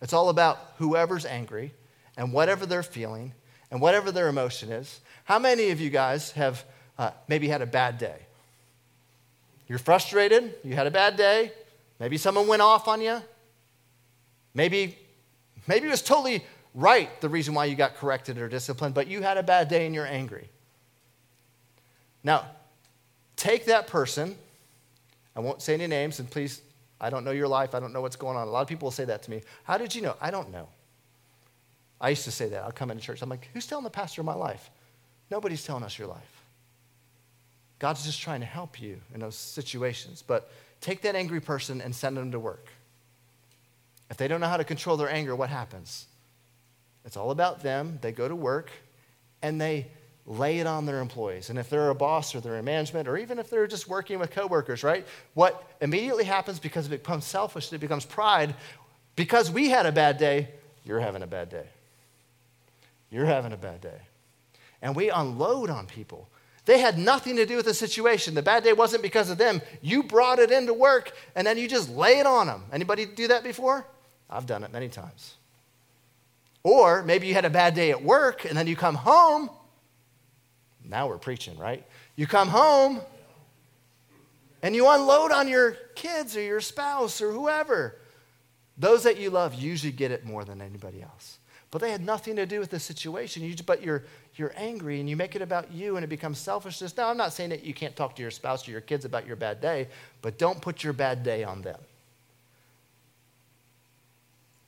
[0.00, 1.72] It's all about whoever's angry
[2.16, 3.32] and whatever they're feeling
[3.70, 5.00] and whatever their emotion is.
[5.24, 6.64] How many of you guys have
[6.98, 8.16] uh, maybe had a bad day?
[9.68, 11.52] You're frustrated, you had a bad day,
[11.98, 13.22] maybe someone went off on you,
[14.54, 14.98] maybe,
[15.66, 19.22] maybe it was totally right the reason why you got corrected or disciplined, but you
[19.22, 20.48] had a bad day and you're angry.
[22.24, 22.44] Now,
[23.36, 24.36] take that person,
[25.34, 26.60] I won't say any names, and please,
[27.02, 28.46] I don't know your life, I don't know what's going on.
[28.46, 29.42] A lot of people will say that to me.
[29.64, 30.14] How did you know?
[30.20, 30.68] I don't know.
[32.00, 32.62] I used to say that.
[32.62, 34.70] I'll come into church, I'm like, who's telling the pastor my life?
[35.30, 36.42] Nobody's telling us your life.
[37.78, 40.22] God's just trying to help you in those situations.
[40.24, 42.68] But take that angry person and send them to work.
[44.08, 46.06] If they don't know how to control their anger, what happens?
[47.04, 47.98] It's all about them.
[48.00, 48.70] They go to work
[49.42, 49.88] and they
[50.26, 51.50] lay it on their employees.
[51.50, 54.18] And if they're a boss or they're in management, or even if they're just working
[54.18, 55.06] with coworkers, right?
[55.34, 58.54] What immediately happens because it becomes selfish, it becomes pride.
[59.16, 60.48] Because we had a bad day,
[60.84, 61.66] you're having a bad day.
[63.10, 64.00] You're having a bad day.
[64.80, 66.28] And we unload on people.
[66.64, 68.34] They had nothing to do with the situation.
[68.34, 69.60] The bad day wasn't because of them.
[69.80, 72.64] You brought it into work and then you just lay it on them.
[72.72, 73.84] Anybody do that before?
[74.30, 75.34] I've done it many times.
[76.62, 79.50] Or maybe you had a bad day at work and then you come home.
[80.88, 81.84] Now we're preaching, right?
[82.16, 83.00] You come home
[84.62, 87.96] and you unload on your kids or your spouse or whoever.
[88.78, 91.38] Those that you love usually get it more than anybody else.
[91.70, 93.42] But they had nothing to do with the situation.
[93.42, 94.04] You, but you're,
[94.36, 96.96] you're angry and you make it about you and it becomes selfishness.
[96.96, 99.26] Now, I'm not saying that you can't talk to your spouse or your kids about
[99.26, 99.88] your bad day,
[100.20, 101.78] but don't put your bad day on them.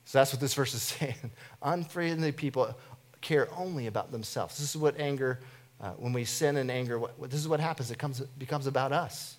[0.05, 1.31] So that's what this verse is saying.
[1.61, 2.75] Unfriendly people
[3.21, 4.57] care only about themselves.
[4.57, 5.39] This is what anger,
[5.81, 7.91] uh, when we sin in anger, what, this is what happens.
[7.91, 9.37] It comes, becomes about us.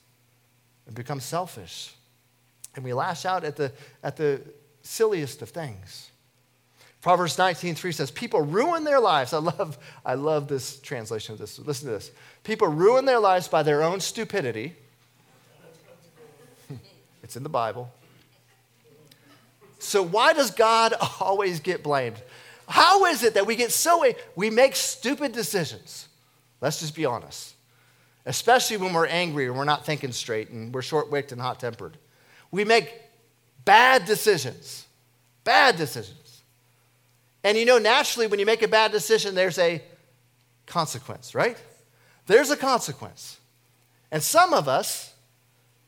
[0.86, 1.94] It becomes selfish.
[2.74, 3.72] And we lash out at the,
[4.02, 4.42] at the
[4.82, 6.10] silliest of things.
[7.00, 9.32] Proverbs 19:3 says, People ruin their lives.
[9.32, 11.58] I love, I love this translation of this.
[11.58, 12.10] Listen to this.
[12.42, 14.74] People ruin their lives by their own stupidity.
[17.22, 17.92] it's in the Bible.
[19.78, 22.20] So, why does God always get blamed?
[22.68, 26.08] How is it that we get so, we make stupid decisions?
[26.60, 27.54] Let's just be honest.
[28.24, 31.60] Especially when we're angry and we're not thinking straight and we're short wicked and hot
[31.60, 31.96] tempered.
[32.50, 32.92] We make
[33.64, 34.86] bad decisions.
[35.44, 36.42] Bad decisions.
[37.44, 39.80] And you know, naturally, when you make a bad decision, there's a
[40.66, 41.56] consequence, right?
[42.26, 43.38] There's a consequence.
[44.10, 45.14] And some of us,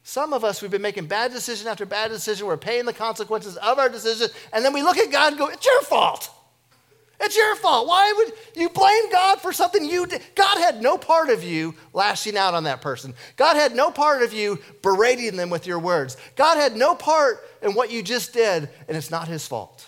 [0.04, 2.46] some of us, we've been making bad decision after bad decision.
[2.46, 4.28] We're paying the consequences of our decision.
[4.52, 6.30] And then we look at God and go, It's your fault.
[7.20, 7.88] It's your fault.
[7.88, 10.22] Why would you blame God for something you did?
[10.36, 13.12] God had no part of you lashing out on that person.
[13.36, 16.16] God had no part of you berating them with your words.
[16.36, 19.86] God had no part in what you just did, and it's not his fault.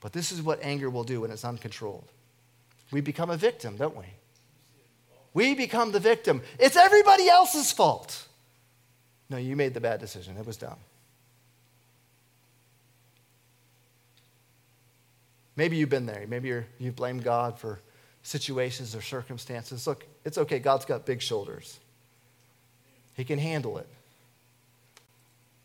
[0.00, 2.08] But this is what anger will do when it's uncontrolled.
[2.90, 4.04] We become a victim, don't we?
[5.34, 6.40] We become the victim.
[6.58, 8.28] It's everybody else's fault.
[9.28, 10.36] No, you made the bad decision.
[10.38, 10.78] It was dumb.
[15.56, 16.24] Maybe you've been there.
[16.28, 17.80] Maybe you have blamed God for
[18.22, 19.86] situations or circumstances.
[19.86, 20.58] Look, it's okay.
[20.58, 21.78] God's got big shoulders,
[23.14, 23.88] He can handle it.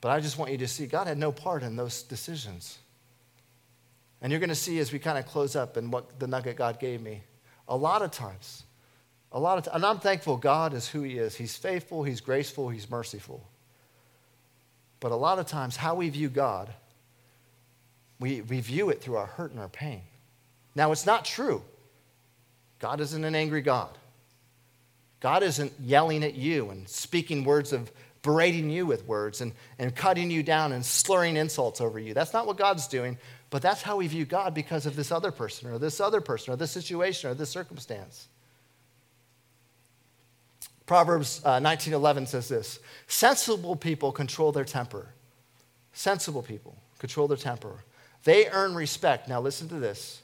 [0.01, 2.77] But I just want you to see God had no part in those decisions.
[4.21, 6.55] And you're going to see as we kind of close up and what the nugget
[6.55, 7.23] God gave me.
[7.67, 8.63] A lot of times,
[9.31, 11.35] a lot of times, and I'm thankful God is who He is.
[11.35, 13.45] He's faithful, He's graceful, He's merciful.
[14.99, 16.73] But a lot of times, how we view God,
[18.19, 20.01] we, we view it through our hurt and our pain.
[20.75, 21.63] Now, it's not true.
[22.79, 23.97] God isn't an angry God.
[25.19, 29.95] God isn't yelling at you and speaking words of berating you with words and, and
[29.95, 32.13] cutting you down and slurring insults over you.
[32.13, 33.17] That's not what God's doing,
[33.49, 36.53] but that's how we view God because of this other person or this other person
[36.53, 38.27] or this situation or this circumstance.
[40.85, 45.07] Proverbs uh, 19:11 says this, sensible people control their temper.
[45.93, 47.83] Sensible people control their temper.
[48.23, 49.27] They earn respect.
[49.27, 50.21] Now listen to this.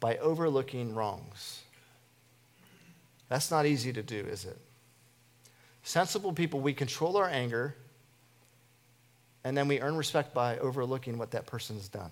[0.00, 1.62] By overlooking wrongs.
[3.28, 4.56] That's not easy to do, is it?
[5.82, 7.74] Sensible people, we control our anger,
[9.44, 12.10] and then we earn respect by overlooking what that person's done,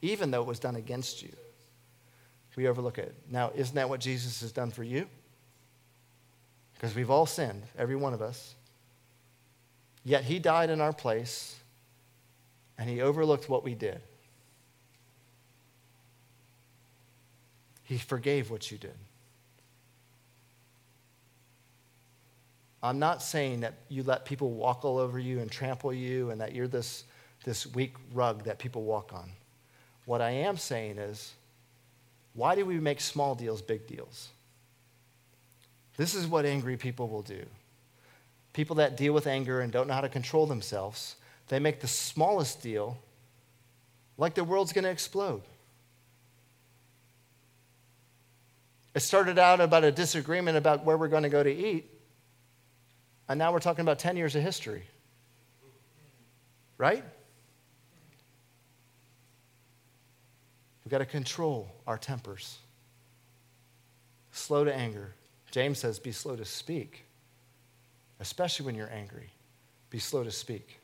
[0.00, 1.30] even though it was done against you.
[2.54, 3.14] We overlook it.
[3.30, 5.06] Now, isn't that what Jesus has done for you?
[6.74, 8.54] Because we've all sinned, every one of us.
[10.04, 11.56] Yet he died in our place,
[12.76, 14.02] and he overlooked what we did.
[17.92, 18.94] He forgave what you did.
[22.82, 26.40] I'm not saying that you let people walk all over you and trample you and
[26.40, 27.04] that you're this,
[27.44, 29.28] this weak rug that people walk on.
[30.06, 31.34] What I am saying is,
[32.32, 34.30] why do we make small deals big deals?
[35.98, 37.44] This is what angry people will do.
[38.54, 41.16] People that deal with anger and don't know how to control themselves,
[41.48, 42.96] they make the smallest deal
[44.16, 45.42] like the world's going to explode.
[48.94, 51.90] It started out about a disagreement about where we're going to go to eat.
[53.28, 54.82] And now we're talking about 10 years of history.
[56.76, 57.04] Right?
[60.84, 62.58] We've got to control our tempers.
[64.32, 65.14] Slow to anger.
[65.50, 67.04] James says, be slow to speak,
[68.20, 69.30] especially when you're angry.
[69.90, 70.78] Be slow to speak.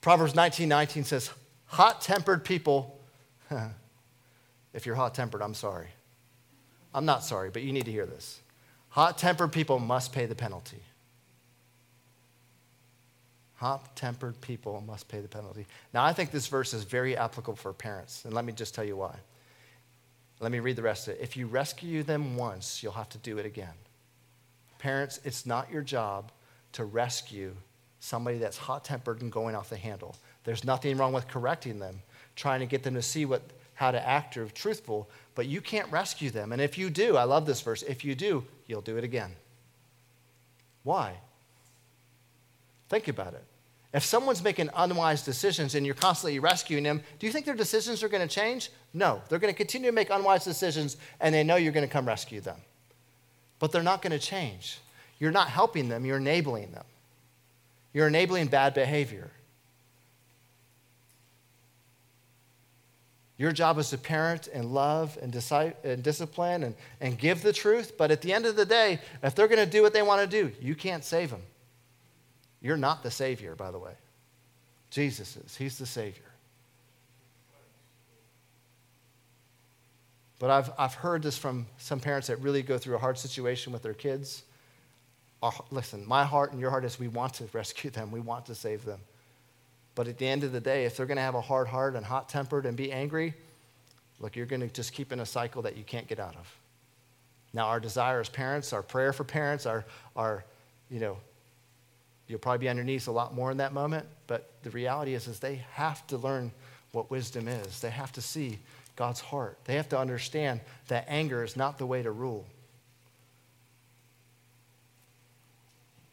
[0.00, 1.30] Proverbs 19 19 says,
[1.66, 3.00] hot tempered people,
[4.74, 5.88] if you're hot tempered, I'm sorry.
[6.92, 8.40] I'm not sorry, but you need to hear this.
[8.90, 10.82] Hot tempered people must pay the penalty.
[13.54, 15.66] Hot tempered people must pay the penalty.
[15.92, 18.84] Now, I think this verse is very applicable for parents, and let me just tell
[18.84, 19.16] you why.
[20.40, 21.20] Let me read the rest of it.
[21.22, 23.74] If you rescue them once, you'll have to do it again.
[24.78, 26.30] Parents, it's not your job
[26.72, 27.54] to rescue
[28.00, 30.16] somebody that's hot tempered and going off the handle.
[30.42, 32.02] There's nothing wrong with correcting them,
[32.36, 33.42] trying to get them to see what,
[33.74, 36.52] how to act or truthful, but you can't rescue them.
[36.52, 39.32] And if you do, I love this verse, if you do, you'll do it again.
[40.82, 41.16] Why?
[42.88, 43.44] Think about it.
[43.92, 48.02] If someone's making unwise decisions and you're constantly rescuing them, do you think their decisions
[48.02, 48.70] are going to change?
[48.92, 49.22] No.
[49.28, 52.06] They're going to continue to make unwise decisions and they know you're going to come
[52.06, 52.56] rescue them.
[53.60, 54.80] But they're not going to change.
[55.20, 56.84] You're not helping them, you're enabling them.
[57.92, 59.30] You're enabling bad behavior.
[63.36, 67.98] Your job is to parent and love and, discipline and, and give the truth.
[67.98, 70.20] But at the end of the day, if they're going to do what they want
[70.20, 71.42] to do, you can't save them.
[72.60, 73.92] You're not the Savior, by the way.
[74.90, 75.56] Jesus is.
[75.56, 76.22] He's the Savior.
[80.38, 83.72] But I've, I've heard this from some parents that really go through a hard situation
[83.72, 84.44] with their kids.
[85.42, 88.46] Our, listen, my heart and your heart is we want to rescue them, we want
[88.46, 89.00] to save them.
[89.94, 91.94] But at the end of the day, if they're going to have a hard heart
[91.94, 93.34] and hot tempered and be angry,
[94.18, 96.52] look, you're going to just keep in a cycle that you can't get out of.
[97.52, 99.84] Now, our desire as parents, our prayer for parents, our,
[100.16, 100.44] our
[100.90, 101.18] you know,
[102.26, 105.14] you'll probably be on your knees a lot more in that moment, but the reality
[105.14, 106.50] is, is they have to learn
[106.92, 107.80] what wisdom is.
[107.80, 108.58] They have to see
[108.96, 109.58] God's heart.
[109.64, 112.44] They have to understand that anger is not the way to rule.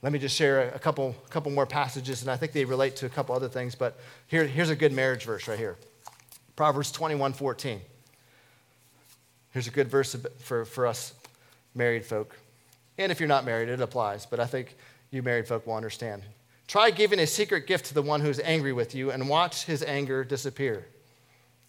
[0.01, 3.05] Let me just share a couple, couple more passages, and I think they relate to
[3.05, 5.77] a couple other things, but here, here's a good marriage verse right here
[6.55, 7.81] Proverbs 21 14.
[9.51, 11.13] Here's a good verse for, for us
[11.75, 12.37] married folk.
[12.97, 14.75] And if you're not married, it applies, but I think
[15.11, 16.23] you married folk will understand.
[16.67, 19.83] Try giving a secret gift to the one who's angry with you and watch his
[19.83, 20.87] anger disappear.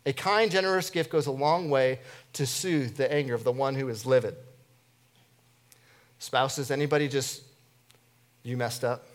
[0.07, 2.01] A kind, generous gift goes a long way
[2.35, 4.37] to soothe the anger of the one who is livid.
[6.18, 7.42] Spouses, anybody just
[8.42, 9.07] you messed up.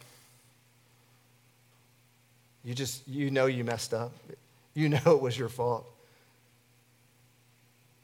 [2.63, 4.11] You just, you know you messed up.
[4.73, 5.85] You know it was your fault.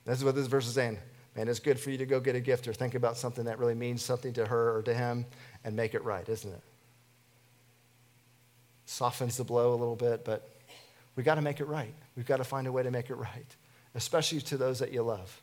[0.05, 0.97] That's what this verse is saying.
[1.35, 3.57] Man, it's good for you to go get a gift or think about something that
[3.57, 5.25] really means something to her or to him
[5.63, 6.61] and make it right, isn't it?
[8.85, 10.47] Softens the blow a little bit, but
[11.15, 11.93] we got to make it right.
[12.15, 13.55] We've got to find a way to make it right,
[13.95, 15.41] especially to those that you love.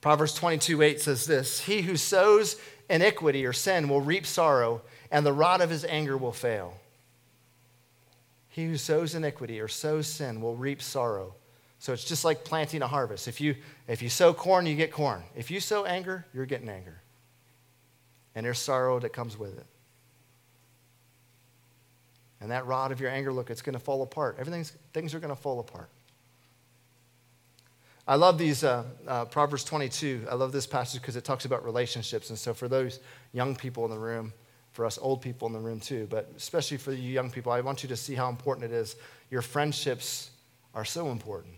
[0.00, 2.56] Proverbs 22 8 says this He who sows
[2.90, 6.74] iniquity or sin will reap sorrow, and the rod of his anger will fail.
[8.48, 11.34] He who sows iniquity or sows sin will reap sorrow.
[11.78, 13.26] So it's just like planting a harvest.
[13.26, 13.56] If you,
[13.88, 15.22] if you sow corn, you get corn.
[15.34, 17.00] If you sow anger, you're getting anger.
[18.34, 19.66] And there's sorrow that comes with it.
[22.40, 24.36] And that rod of your anger, look, it's going to fall apart.
[24.38, 25.88] Everything's, things are going to fall apart.
[28.10, 30.26] I love these uh, uh, Proverbs 22.
[30.28, 32.30] I love this passage because it talks about relationships.
[32.30, 32.98] And so, for those
[33.32, 34.32] young people in the room,
[34.72, 37.60] for us old people in the room too, but especially for you young people, I
[37.60, 38.96] want you to see how important it is.
[39.30, 40.30] Your friendships
[40.74, 41.54] are so important.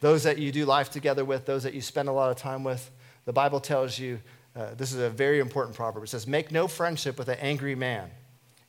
[0.00, 2.62] Those that you do life together with, those that you spend a lot of time
[2.62, 2.90] with,
[3.24, 4.20] the Bible tells you
[4.54, 6.04] uh, this is a very important proverb.
[6.04, 8.10] It says, Make no friendship with an angry man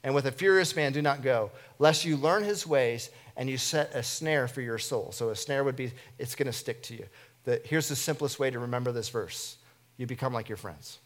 [0.05, 3.57] and with a furious man do not go, lest you learn his ways and you
[3.57, 5.11] set a snare for your soul.
[5.11, 7.07] So a snare would be, it's going to stick to you.
[7.43, 9.57] The, here's the simplest way to remember this verse
[9.97, 10.99] you become like your friends.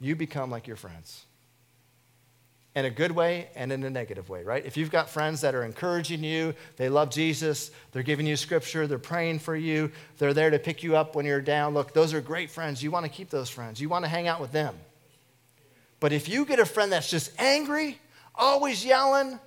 [0.00, 1.24] You become like your friends.
[2.76, 4.64] In a good way and in a negative way, right?
[4.64, 8.86] If you've got friends that are encouraging you, they love Jesus, they're giving you scripture,
[8.86, 11.74] they're praying for you, they're there to pick you up when you're down.
[11.74, 12.82] Look, those are great friends.
[12.82, 14.76] You want to keep those friends, you want to hang out with them.
[16.02, 17.96] But if you get a friend that's just angry,
[18.34, 19.38] always yelling,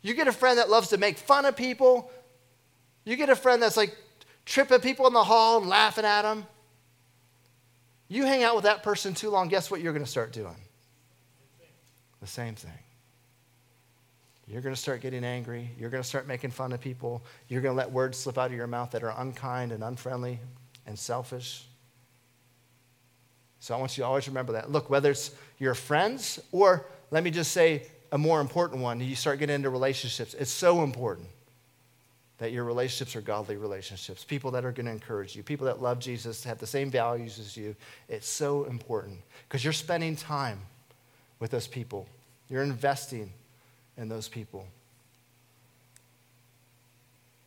[0.00, 2.10] you get a friend that loves to make fun of people,
[3.04, 3.94] you get a friend that's like
[4.46, 6.46] tripping people in the hall and laughing at them,
[8.08, 10.56] you hang out with that person too long, guess what you're going to start doing?
[12.22, 12.72] The same thing.
[14.46, 15.68] You're going to start getting angry.
[15.78, 17.22] You're going to start making fun of people.
[17.48, 20.40] You're going to let words slip out of your mouth that are unkind and unfriendly
[20.86, 21.66] and selfish.
[23.62, 24.72] So I want you to always remember that.
[24.72, 25.30] Look, whether it's
[25.62, 29.70] your friends or let me just say a more important one, you start getting into
[29.70, 30.34] relationships.
[30.34, 31.28] It's so important
[32.38, 35.80] that your relationships are godly relationships, people that are going to encourage you, people that
[35.80, 37.76] love Jesus, have the same values as you.
[38.08, 40.58] It's so important because you're spending time
[41.38, 42.08] with those people,
[42.48, 43.32] you're investing
[43.96, 44.66] in those people.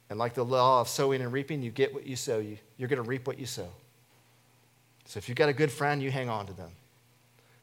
[0.09, 2.39] And like the law of sowing and reaping, you get what you sow.
[2.39, 3.67] You, you're going to reap what you sow.
[5.05, 6.69] So if you've got a good friend, you hang on to them.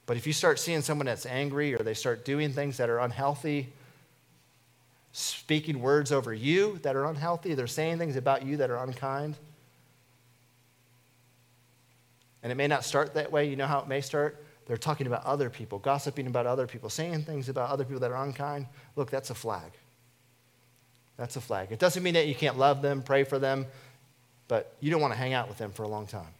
[0.06, 2.98] But if you start seeing someone that's angry or they start doing things that are
[2.98, 3.72] unhealthy,
[5.12, 9.36] speaking words over you that are unhealthy, they're saying things about you that are unkind,
[12.42, 13.48] and it may not start that way.
[13.48, 14.44] You know how it may start?
[14.66, 18.10] They're talking about other people, gossiping about other people, saying things about other people that
[18.10, 18.66] are unkind.
[18.96, 19.70] Look, that's a flag.
[21.16, 21.70] That's a flag.
[21.70, 23.66] It doesn't mean that you can't love them, pray for them,
[24.48, 26.34] but you don't want to hang out with them for a long time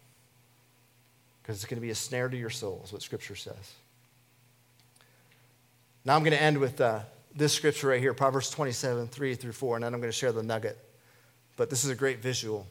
[1.42, 3.74] because it's going to be a snare to your soul, is what Scripture says.
[6.04, 7.00] Now I'm going to end with uh,
[7.34, 10.32] this scripture right here, Proverbs 27, 3 through 4, and then I'm going to share
[10.32, 10.78] the nugget.
[11.56, 12.66] But this is a great visual.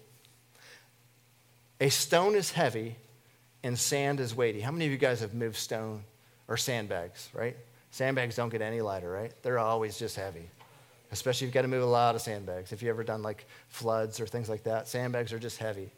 [1.80, 2.96] A stone is heavy
[3.64, 4.60] and sand is weighty.
[4.60, 6.04] How many of you guys have moved stone
[6.48, 7.56] or sandbags, right?
[7.92, 9.32] Sandbags don't get any lighter, right?
[9.44, 10.50] They're always just heavy.
[11.12, 12.72] Especially if you've got to move a lot of sandbags.
[12.72, 15.92] If you've ever done like floods or things like that, sandbags are just heavy.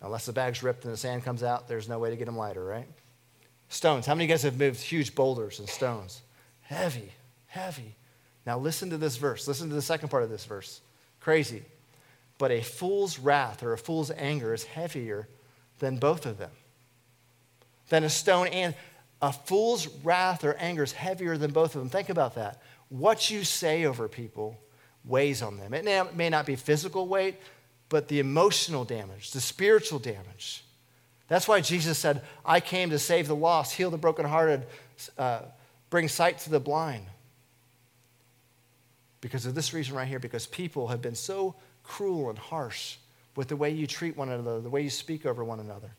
[0.00, 2.36] Unless the bag's ripped and the sand comes out, there's no way to get them
[2.36, 2.86] lighter, right?
[3.68, 4.06] Stones.
[4.06, 6.22] How many of you guys have moved huge boulders and stones?
[6.62, 7.12] Heavy,
[7.46, 7.96] heavy.
[8.46, 9.48] Now listen to this verse.
[9.48, 10.80] Listen to the second part of this verse.
[11.20, 11.64] Crazy.
[12.38, 15.28] But a fool's wrath or a fool's anger is heavier
[15.80, 16.52] than both of them.
[17.88, 18.74] Than a stone and
[19.20, 21.90] a fool's wrath or anger is heavier than both of them.
[21.90, 22.62] Think about that.
[22.88, 24.56] What you say over people
[25.04, 25.74] weighs on them.
[25.74, 27.36] It may not be physical weight,
[27.88, 30.64] but the emotional damage, the spiritual damage.
[31.28, 34.66] That's why Jesus said, I came to save the lost, heal the brokenhearted,
[35.16, 35.42] uh,
[35.90, 37.04] bring sight to the blind.
[39.20, 42.96] Because of this reason right here, because people have been so cruel and harsh
[43.36, 45.90] with the way you treat one another, the way you speak over one another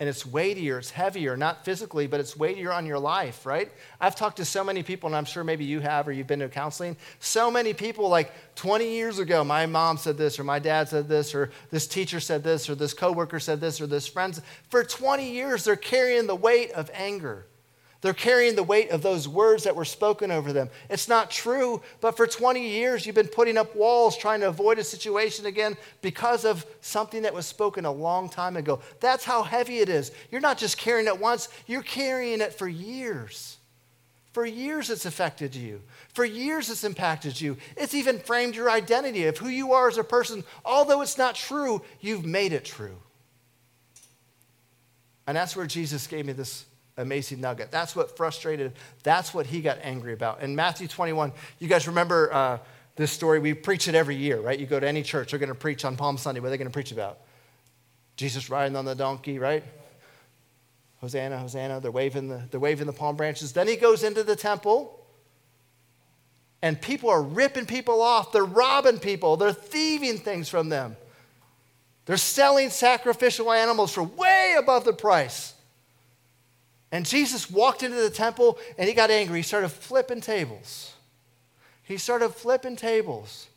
[0.00, 3.70] and it's weightier, it's heavier, not physically, but it's weightier on your life, right?
[4.00, 6.40] I've talked to so many people, and I'm sure maybe you have or you've been
[6.40, 6.96] to counseling.
[7.20, 11.08] So many people, like 20 years ago, my mom said this, or my dad said
[11.08, 14.40] this, or this teacher said this, or this coworker said this, or this friend.
[14.68, 17.46] For 20 years, they're carrying the weight of anger.
[18.04, 20.68] They're carrying the weight of those words that were spoken over them.
[20.90, 24.78] It's not true, but for 20 years, you've been putting up walls trying to avoid
[24.78, 28.80] a situation again because of something that was spoken a long time ago.
[29.00, 30.12] That's how heavy it is.
[30.30, 33.56] You're not just carrying it once, you're carrying it for years.
[34.34, 35.80] For years, it's affected you.
[36.12, 37.56] For years, it's impacted you.
[37.74, 40.44] It's even framed your identity of who you are as a person.
[40.62, 42.98] Although it's not true, you've made it true.
[45.26, 46.66] And that's where Jesus gave me this
[46.96, 47.70] amazing nugget.
[47.70, 48.72] That's what frustrated,
[49.02, 50.40] that's what he got angry about.
[50.40, 52.58] In Matthew 21, you guys remember uh,
[52.96, 53.38] this story?
[53.38, 54.58] We preach it every year, right?
[54.58, 56.40] You go to any church, they're going to preach on Palm Sunday.
[56.40, 57.18] What are they going to preach about?
[58.16, 59.64] Jesus riding on the donkey, right?
[61.00, 61.80] Hosanna, Hosanna.
[61.80, 63.52] They're waving the, they're waving the palm branches.
[63.52, 65.04] Then he goes into the temple,
[66.62, 68.32] and people are ripping people off.
[68.32, 69.36] They're robbing people.
[69.36, 70.96] They're thieving things from them.
[72.06, 75.53] They're selling sacrificial animals for way above the price.
[76.94, 79.40] And Jesus walked into the temple and he got angry.
[79.40, 80.94] He started flipping tables.
[81.82, 83.48] He started flipping tables.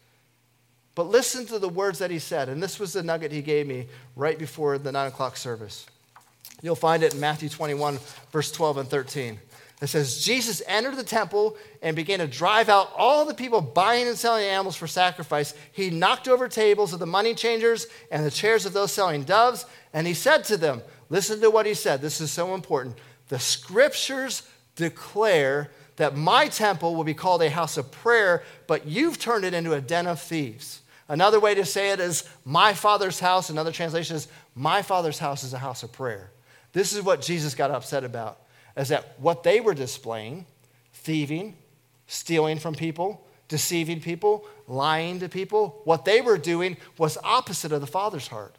[0.96, 2.50] But listen to the words that he said.
[2.50, 3.86] And this was the nugget he gave me
[4.16, 5.86] right before the nine o'clock service.
[6.64, 8.00] You'll find it in Matthew 21,
[8.32, 9.40] verse 12 and 13.
[9.84, 14.08] It says, Jesus entered the temple and began to drive out all the people buying
[14.08, 15.54] and selling animals for sacrifice.
[15.72, 19.68] He knocked over tables of the money changers and the chairs of those selling doves.
[19.94, 22.02] And he said to them, Listen to what he said.
[22.02, 22.98] This is so important.
[23.28, 24.44] The scriptures
[24.76, 29.54] declare that my temple will be called a house of prayer, but you've turned it
[29.54, 30.82] into a den of thieves.
[31.10, 33.50] Another way to say it is, my father's house.
[33.50, 36.32] Another translation is, my father's house is a house of prayer.
[36.74, 38.42] This is what Jesus got upset about,
[38.76, 40.46] is that what they were displaying,
[40.94, 41.56] thieving,
[42.08, 47.82] stealing from people, deceiving people, lying to people, what they were doing was opposite of
[47.82, 48.56] the Father's heart.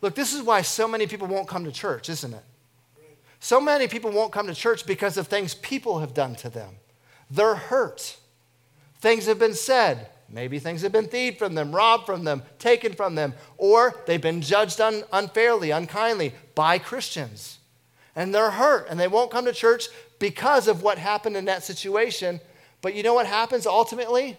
[0.00, 2.42] Look, this is why so many people won't come to church, isn't it?
[3.42, 6.76] So many people won't come to church because of things people have done to them.
[7.28, 8.16] They're hurt.
[9.00, 10.06] Things have been said.
[10.28, 14.22] Maybe things have been thieved from them, robbed from them, taken from them, or they've
[14.22, 17.58] been judged un- unfairly, unkindly by Christians.
[18.14, 19.88] And they're hurt and they won't come to church
[20.20, 22.40] because of what happened in that situation.
[22.80, 24.36] But you know what happens ultimately?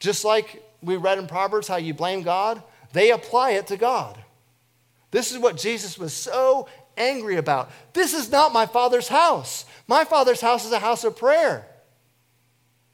[0.00, 2.62] Just like we read in Proverbs how you blame God,
[2.94, 4.18] they apply it to God.
[5.10, 7.70] This is what Jesus was so angry about.
[7.92, 9.64] This is not my father's house.
[9.86, 11.66] My father's house is a house of prayer.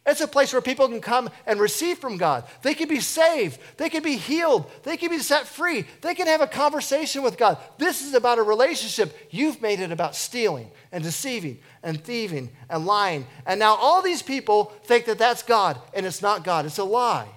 [0.06, 2.44] It's a place where people can come and receive from God.
[2.60, 3.58] They can be saved.
[3.78, 4.70] They can be healed.
[4.82, 5.86] They can be set free.
[6.02, 7.56] They can have a conversation with God.
[7.78, 9.16] This is about a relationship.
[9.30, 13.26] You've made it about stealing and deceiving and thieving and lying.
[13.46, 16.66] And now all these people think that that's God, and it's not God.
[16.66, 17.28] It's a lie.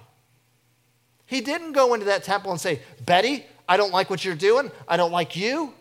[1.26, 4.72] He didn't go into that temple and say, Betty, I don't like what you're doing.
[4.90, 5.74] I don't like you.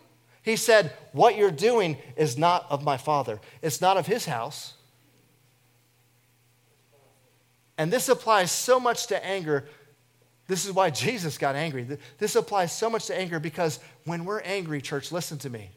[0.46, 4.74] He said, What you're doing is not of my father, it's not of his house.
[7.76, 9.68] And this applies so much to anger.
[10.46, 11.98] This is why Jesus got angry.
[12.18, 15.70] This applies so much to anger because when we're angry, church, listen to me.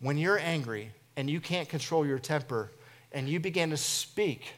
[0.00, 2.72] When you're angry and you can't control your temper
[3.12, 4.54] and you begin to speak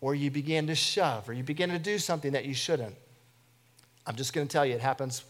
[0.00, 2.96] or you begin to shove or you begin to do something that you shouldn't,
[4.06, 5.22] I'm just going to tell you, it happens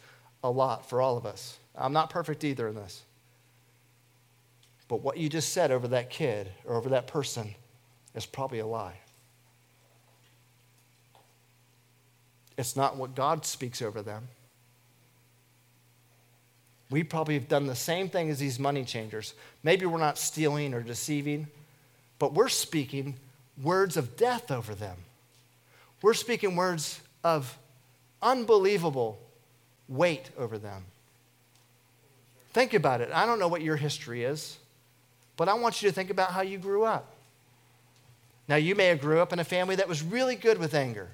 [0.45, 1.59] a lot for all of us.
[1.77, 3.03] I'm not perfect either in this.
[4.89, 7.55] But what you just said over that kid or over that person
[8.14, 8.97] is probably a lie.
[12.59, 14.29] It's not what God speaks over them.
[16.91, 19.33] We probably have done the same thing as these money changers.
[19.62, 21.47] Maybe we're not stealing or deceiving,
[22.18, 23.16] but we're speaking
[23.62, 24.97] words of death over them.
[26.03, 27.57] We're speaking words of
[28.20, 29.18] unbelievable
[29.89, 30.85] weight over them.
[32.53, 33.11] Think about it.
[33.12, 34.59] I don't know what your history is,
[35.36, 37.14] but I want you to think about how you grew up.
[38.48, 41.09] Now, you may have grew up in a family that was really good with anger.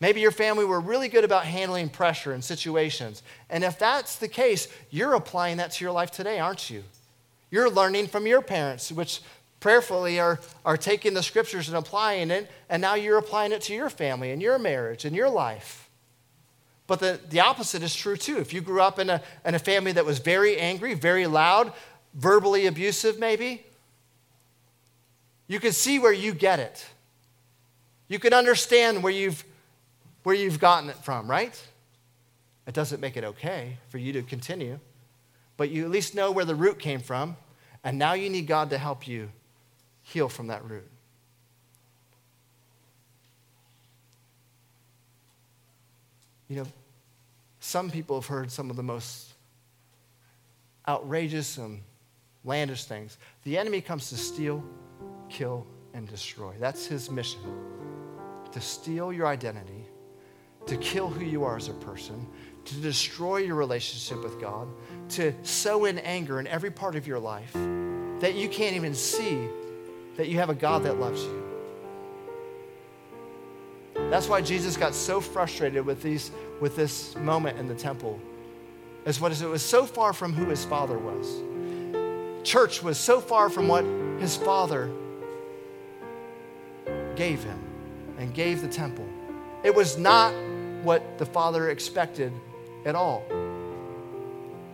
[0.00, 3.22] Maybe your family were really good about handling pressure and situations.
[3.50, 6.84] And if that's the case, you're applying that to your life today, aren't you?
[7.50, 9.20] You're learning from your parents, which
[9.58, 13.74] prayerfully are, are taking the scriptures and applying it, and now you're applying it to
[13.74, 15.89] your family and your marriage and your life.
[16.90, 18.38] But the, the opposite is true too.
[18.38, 21.72] If you grew up in a, in a family that was very angry, very loud,
[22.14, 23.64] verbally abusive, maybe,
[25.46, 26.84] you can see where you get it.
[28.08, 29.44] You can understand where you've,
[30.24, 31.54] where you've gotten it from, right?
[32.66, 34.80] It doesn't make it okay for you to continue,
[35.56, 37.36] but you at least know where the root came from,
[37.84, 39.30] and now you need God to help you
[40.02, 40.90] heal from that root.
[46.48, 46.66] You know,
[47.60, 49.34] some people have heard some of the most
[50.88, 51.82] outrageous and
[52.46, 53.18] landish things.
[53.44, 54.64] The enemy comes to steal,
[55.28, 56.54] kill, and destroy.
[56.58, 57.40] That's his mission
[58.52, 59.86] to steal your identity,
[60.66, 62.26] to kill who you are as a person,
[62.64, 64.68] to destroy your relationship with God,
[65.10, 69.48] to sow in anger in every part of your life that you can't even see
[70.16, 71.39] that you have a God that loves you.
[74.10, 78.20] That's why Jesus got so frustrated with, these, with this moment in the temple
[79.06, 81.42] as what is it was so far from who his father was.
[82.42, 83.84] Church was so far from what
[84.20, 84.90] his father
[87.16, 87.58] gave him
[88.18, 89.06] and gave the temple.
[89.62, 90.32] It was not
[90.82, 92.32] what the father expected
[92.84, 93.24] at all.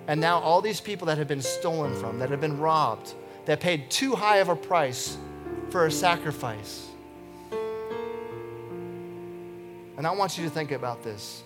[0.08, 3.14] And now, all these people that have been stolen from, that have been robbed,
[3.46, 5.18] that paid too high of a price
[5.70, 6.86] for a sacrifice.
[9.96, 11.42] And I want you to think about this.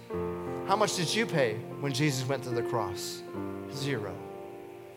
[0.67, 3.23] How much did you pay when Jesus went to the cross?
[3.73, 4.15] Zero.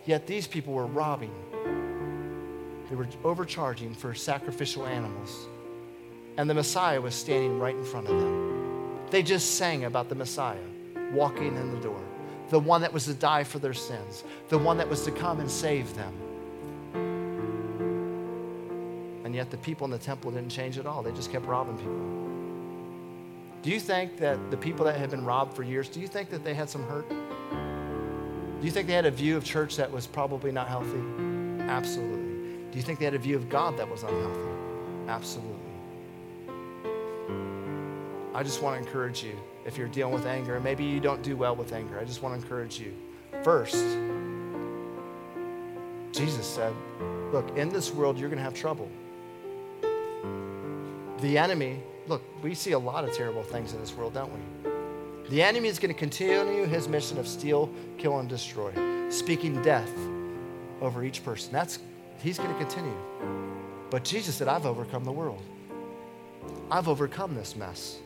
[0.06, 1.34] Yet these people were robbing,
[2.90, 5.48] they were overcharging for sacrificial animals.
[6.38, 9.00] And the Messiah was standing right in front of them.
[9.12, 10.58] They just sang about the Messiah
[11.12, 12.02] walking in the door,
[12.50, 15.40] the one that was to die for their sins, the one that was to come
[15.40, 16.14] and save them.
[19.24, 21.04] And yet the people in the temple didn't change at all.
[21.04, 22.23] They just kept robbing people.
[23.64, 26.30] Do you think that the people that had been robbed for years, do you think
[26.32, 27.08] that they had some hurt?
[27.10, 31.02] Do you think they had a view of church that was probably not healthy?
[31.62, 32.68] Absolutely.
[32.72, 35.08] Do you think they had a view of God that was unhealthy?
[35.08, 35.56] Absolutely.
[38.36, 41.22] I just want to encourage you if you're dealing with anger, and maybe you don't
[41.22, 42.94] do well with anger, I just want to encourage you.
[43.44, 43.76] First,
[46.12, 46.74] Jesus said,
[47.32, 48.92] Look, in this world, you're going to have trouble.
[51.22, 54.40] The enemy look, we see a lot of terrible things in this world, don't we?
[55.30, 58.74] The enemy is going to continue his mission of steal, kill, and destroy,
[59.10, 59.92] speaking death
[60.82, 61.52] over each person.
[61.54, 61.80] That's
[62.20, 62.98] he's going to continue.
[63.90, 65.42] But Jesus said, I've overcome the world.
[66.70, 68.00] I've overcome this mess.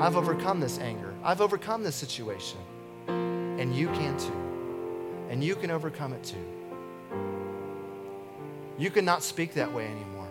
[0.00, 1.14] I've overcome this anger.
[1.22, 2.58] I've overcome this situation.
[3.06, 5.28] And you can too.
[5.28, 6.36] And you can overcome it too.
[8.78, 10.28] You cannot speak that way anymore.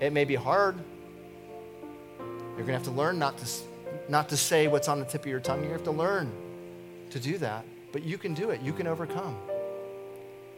[0.00, 0.76] It may be hard.
[2.58, 3.48] You're going to have to learn not to,
[4.08, 5.62] not to say what's on the tip of your tongue.
[5.62, 6.32] You have to learn
[7.10, 7.64] to do that.
[7.92, 9.36] But you can do it, you can overcome.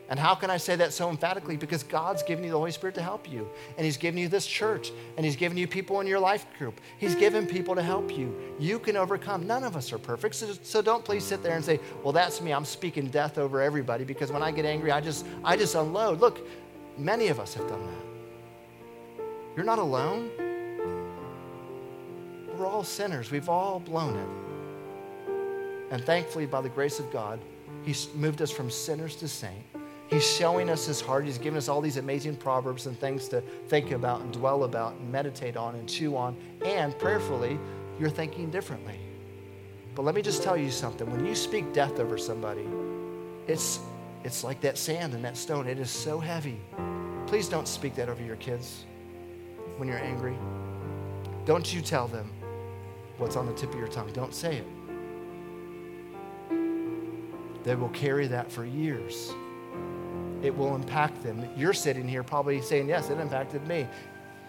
[0.08, 1.58] And how can I say that so emphatically?
[1.58, 3.46] Because God's given you the Holy Spirit to help you.
[3.76, 4.90] And He's given you this church.
[5.16, 6.80] And He's given you people in your life group.
[6.98, 8.34] He's given people to help you.
[8.58, 9.46] You can overcome.
[9.46, 10.34] None of us are perfect.
[10.34, 12.52] So, so don't please sit there and say, well, that's me.
[12.52, 16.18] I'm speaking death over everybody because when I get angry, I just, I just unload.
[16.18, 16.48] Look,
[16.96, 19.24] many of us have done that.
[19.54, 20.30] You're not alone
[22.60, 23.30] we're all sinners.
[23.30, 25.92] We've all blown it.
[25.92, 27.40] And thankfully, by the grace of God,
[27.82, 29.64] He's moved us from sinners to saint.
[30.08, 31.24] He's showing us His heart.
[31.24, 34.92] He's given us all these amazing proverbs and things to think about and dwell about
[34.94, 36.36] and meditate on and chew on.
[36.62, 37.58] And prayerfully,
[37.98, 39.00] you're thinking differently.
[39.94, 41.10] But let me just tell you something.
[41.10, 42.68] When you speak death over somebody,
[43.46, 43.80] it's,
[44.22, 45.66] it's like that sand and that stone.
[45.66, 46.60] It is so heavy.
[47.26, 48.84] Please don't speak that over your kids
[49.78, 50.36] when you're angry.
[51.46, 52.30] Don't you tell them,
[53.20, 54.10] what's on the tip of your tongue.
[54.12, 54.66] Don't say it.
[57.62, 59.32] They will carry that for years.
[60.42, 61.46] It will impact them.
[61.56, 63.86] You're sitting here probably saying, Yes, it impacted me.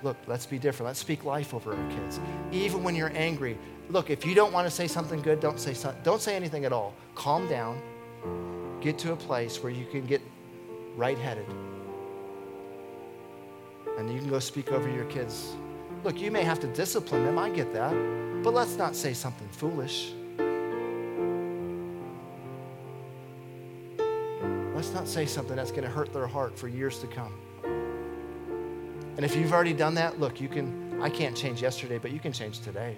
[0.04, 0.88] Look, let's be different.
[0.88, 2.20] Let's speak life over our kids.
[2.52, 3.58] Even when you're angry,
[3.90, 6.74] look, if you don't want to say something good, don't say, don't say anything at
[6.74, 6.96] all.
[7.14, 7.82] Calm down.
[8.82, 10.22] Get to a place where you can get
[10.96, 11.46] right headed.
[14.00, 15.54] And you can go speak over your kids.
[16.04, 17.38] Look, you may have to discipline them.
[17.38, 17.94] I get that.
[18.44, 20.14] But let's not say something foolish.
[24.76, 27.34] Let's not say something that's going to hurt their heart for years to come.
[29.16, 32.20] And if you've already done that, look, you can, I can't change yesterday, but you
[32.20, 32.98] can change today.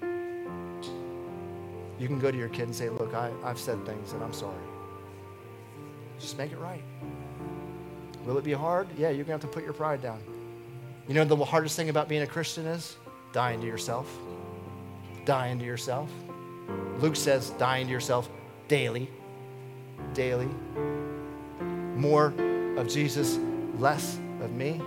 [0.00, 4.32] You can go to your kid and say, Look, I, I've said things and I'm
[4.32, 4.56] sorry.
[6.18, 6.82] Just make it right.
[8.24, 8.88] Will it be hard?
[8.96, 10.22] Yeah, you're going to have to put your pride down.
[11.08, 12.96] You know the hardest thing about being a Christian is?
[13.32, 14.06] Dying to yourself
[15.24, 16.10] dying to yourself.
[16.98, 18.28] Luke says, dying to yourself
[18.68, 19.10] daily,
[20.14, 20.48] daily.
[21.96, 22.32] More
[22.76, 23.38] of Jesus,
[23.78, 24.80] less of me.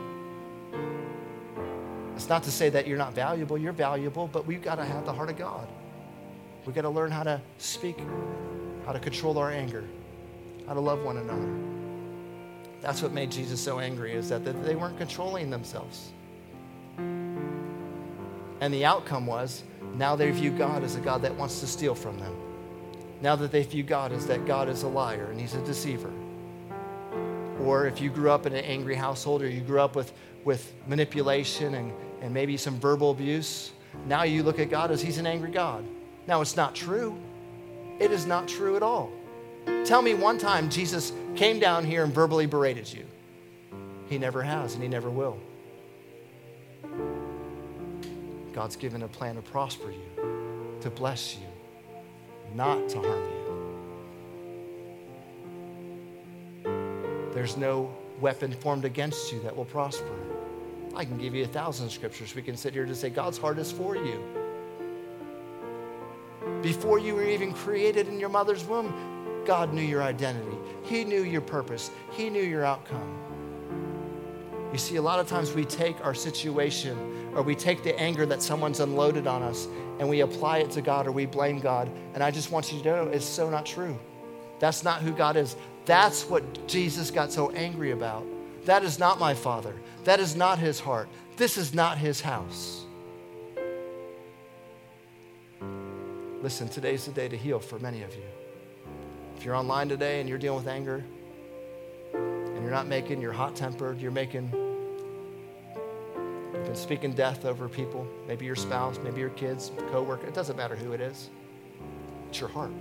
[2.16, 5.06] It's not to say that you're not valuable, you're valuable, but we've got to have
[5.06, 5.68] the heart of God.
[6.66, 8.00] We've got to learn how to speak,
[8.86, 9.84] how to control our anger,
[10.66, 11.75] how to love one another.
[12.86, 16.12] That's what made Jesus so angry, is that they weren't controlling themselves.
[17.00, 19.64] And the outcome was
[19.96, 22.36] now they view God as a God that wants to steal from them.
[23.24, 26.14] Now that they view God as that God is a liar and he's a deceiver.
[27.60, 30.14] Or if you grew up in an angry household or you grew up with,
[30.44, 33.72] with manipulation and, and maybe some verbal abuse,
[34.06, 35.84] now you look at God as he's an angry God.
[36.28, 37.18] Now it's not true.
[38.00, 39.12] It is not true at all.
[39.86, 43.06] Tell me one time Jesus came down here and verbally berated you.
[44.08, 45.38] He never has, and he never will.
[48.54, 51.46] God's given a plan to prosper you, to bless you,
[52.54, 53.36] not to harm you.
[57.34, 60.16] There's no weapon formed against you that will prosper.
[60.96, 62.34] I can give you a thousand scriptures.
[62.34, 64.24] We can sit here to say God's heart is for you.
[66.62, 69.15] Before you were even created in your mother's womb,
[69.46, 70.58] God knew your identity.
[70.84, 71.92] He knew your purpose.
[72.12, 73.20] He knew your outcome.
[74.72, 78.26] You see, a lot of times we take our situation or we take the anger
[78.26, 79.68] that someone's unloaded on us
[80.00, 81.90] and we apply it to God or we blame God.
[82.14, 83.98] And I just want you to know it's so not true.
[84.60, 85.56] That's not who God is.
[85.86, 88.26] That's what Jesus got so angry about.
[88.66, 89.76] That is not my Father.
[90.04, 91.08] That is not his heart.
[91.38, 92.86] This is not his house.
[96.42, 98.24] Listen, today's the day to heal for many of you.
[99.36, 101.04] If you're online today and you're dealing with anger,
[102.14, 104.50] and you're not making, you're hot tempered, you're making,
[106.54, 110.56] you've been speaking death over people, maybe your spouse, maybe your kids, co-worker, it doesn't
[110.56, 111.30] matter who it is.
[112.30, 112.72] It's your heart.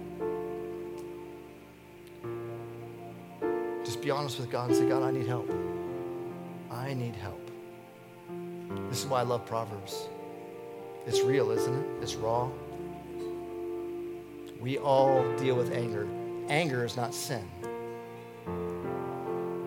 [3.85, 5.51] Just be honest with God and say, God, I need help.
[6.71, 7.51] I need help.
[8.89, 10.09] This is why I love Proverbs.
[11.07, 11.87] It's real, isn't it?
[12.01, 12.49] It's raw.
[14.61, 16.09] We all deal with anger.
[16.49, 17.49] Anger is not sin,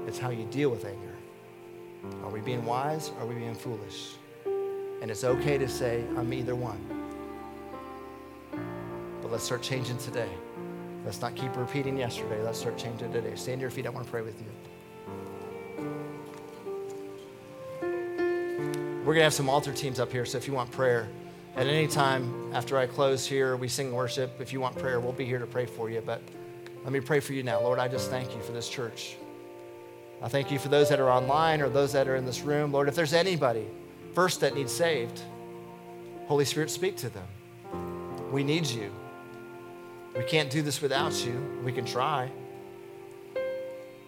[0.08, 1.16] it's how you deal with anger.
[2.24, 4.14] Are we being wise or are we being foolish?
[5.02, 6.80] And it's okay to say, I'm either one.
[9.22, 10.30] But let's start changing today.
[11.04, 12.42] Let's not keep repeating yesterday.
[12.42, 13.36] Let's start changing today.
[13.36, 13.86] Stand to your feet.
[13.86, 14.48] I want to pray with you.
[19.00, 21.08] We're going to have some altar teams up here, so if you want prayer,
[21.56, 24.40] at any time after I close here, we sing worship.
[24.40, 26.02] If you want prayer, we'll be here to pray for you.
[26.06, 26.22] But
[26.88, 27.60] let me pray for you now.
[27.60, 29.18] Lord, I just thank you for this church.
[30.22, 32.72] I thank you for those that are online or those that are in this room.
[32.72, 33.68] Lord, if there's anybody
[34.14, 35.22] first that needs saved,
[36.28, 37.28] Holy Spirit, speak to them.
[38.32, 38.90] We need you.
[40.16, 41.62] We can't do this without you.
[41.62, 42.32] We can try.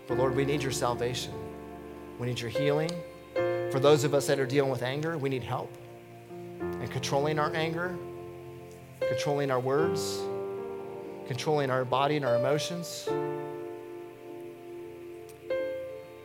[0.08, 1.34] But Lord, we need your salvation.
[2.18, 2.92] We need your healing.
[3.72, 5.78] For those of us that are dealing with anger, we need help.
[6.62, 7.98] And controlling our anger,
[9.02, 10.22] controlling our words,
[11.30, 13.08] controlling our body and our emotions.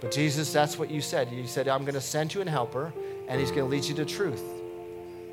[0.01, 1.31] But Jesus, that's what you said.
[1.31, 2.91] You said, I'm going to send you an helper,
[3.29, 4.43] and he's going to lead you to truth.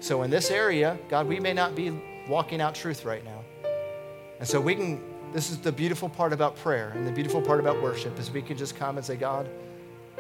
[0.02, 1.90] So in this area, God, we may not be
[2.28, 3.40] walking out truth right now.
[4.40, 5.02] And so we can,
[5.32, 8.42] this is the beautiful part about prayer and the beautiful part about worship is we
[8.42, 9.50] can just come and say, God,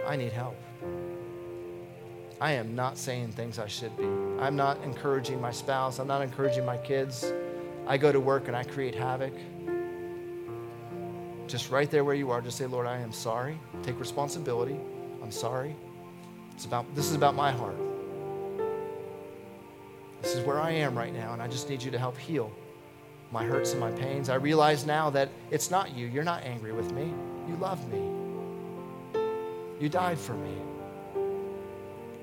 [0.07, 0.55] I need help.
[2.39, 4.05] I am not saying things I should be.
[4.39, 5.99] I'm not encouraging my spouse.
[5.99, 7.25] I'm not encouraging my kids.
[7.91, 9.33] I go to work and I create havoc.
[11.45, 13.59] Just right there where you are, just say, Lord, I am sorry.
[13.83, 14.77] Take responsibility.
[15.21, 15.75] I'm sorry.
[16.55, 17.75] It's about, this is about my heart.
[20.21, 22.49] This is where I am right now, and I just need you to help heal
[23.29, 24.29] my hurts and my pains.
[24.29, 26.07] I realize now that it's not you.
[26.07, 27.13] You're not angry with me.
[27.49, 29.19] You love me.
[29.81, 30.55] You died for me.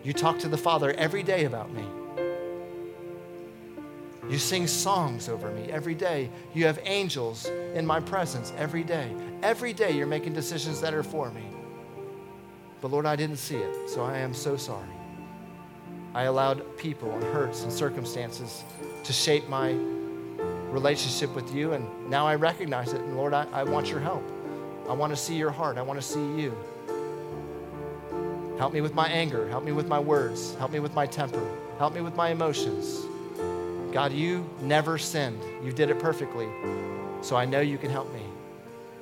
[0.02, 1.84] You talk to the Father every day about me.
[4.28, 6.28] You sing songs over me every day.
[6.52, 9.14] You have angels in my presence every day.
[9.42, 11.44] Every day you're making decisions that are for me.
[12.80, 14.88] But Lord, I didn't see it, so I am so sorry.
[16.14, 18.64] I allowed people and hurts and circumstances
[19.04, 19.72] to shape my
[20.70, 21.72] relationship with you.
[21.72, 23.00] And now I recognize it.
[23.00, 24.22] And Lord, I, I want your help.
[24.88, 25.78] I want to see your heart.
[25.78, 26.56] I want to see you.
[28.58, 29.48] Help me with my anger.
[29.48, 30.54] Help me with my words.
[30.56, 31.46] Help me with my temper.
[31.78, 33.06] Help me with my emotions.
[33.92, 35.40] God, you never sinned.
[35.64, 36.48] You did it perfectly.
[37.22, 38.22] So I know you can help me.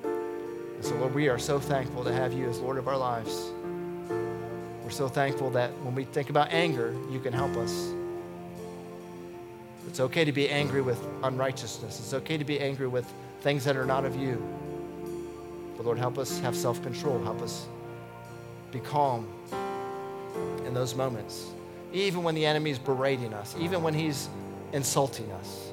[0.05, 3.51] And so, Lord, we are so thankful to have you as Lord of our lives.
[4.85, 7.93] We're so thankful that when we think about anger, you can help us.
[9.89, 11.99] It's okay to be angry with unrighteousness.
[11.99, 13.11] It's okay to be angry with
[13.41, 14.41] things that are not of you.
[15.77, 17.23] But Lord, help us have self control.
[17.23, 17.67] Help us
[18.73, 19.29] be calm
[20.67, 21.51] in those moments.
[21.93, 24.29] Even when the enemy is berating us, even when he's
[24.73, 25.73] insulting us.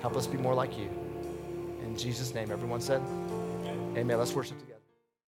[0.00, 0.88] Help us be more like you.
[1.82, 3.02] In Jesus' name, everyone said,
[3.96, 4.18] Amen.
[4.18, 4.56] Let's worship.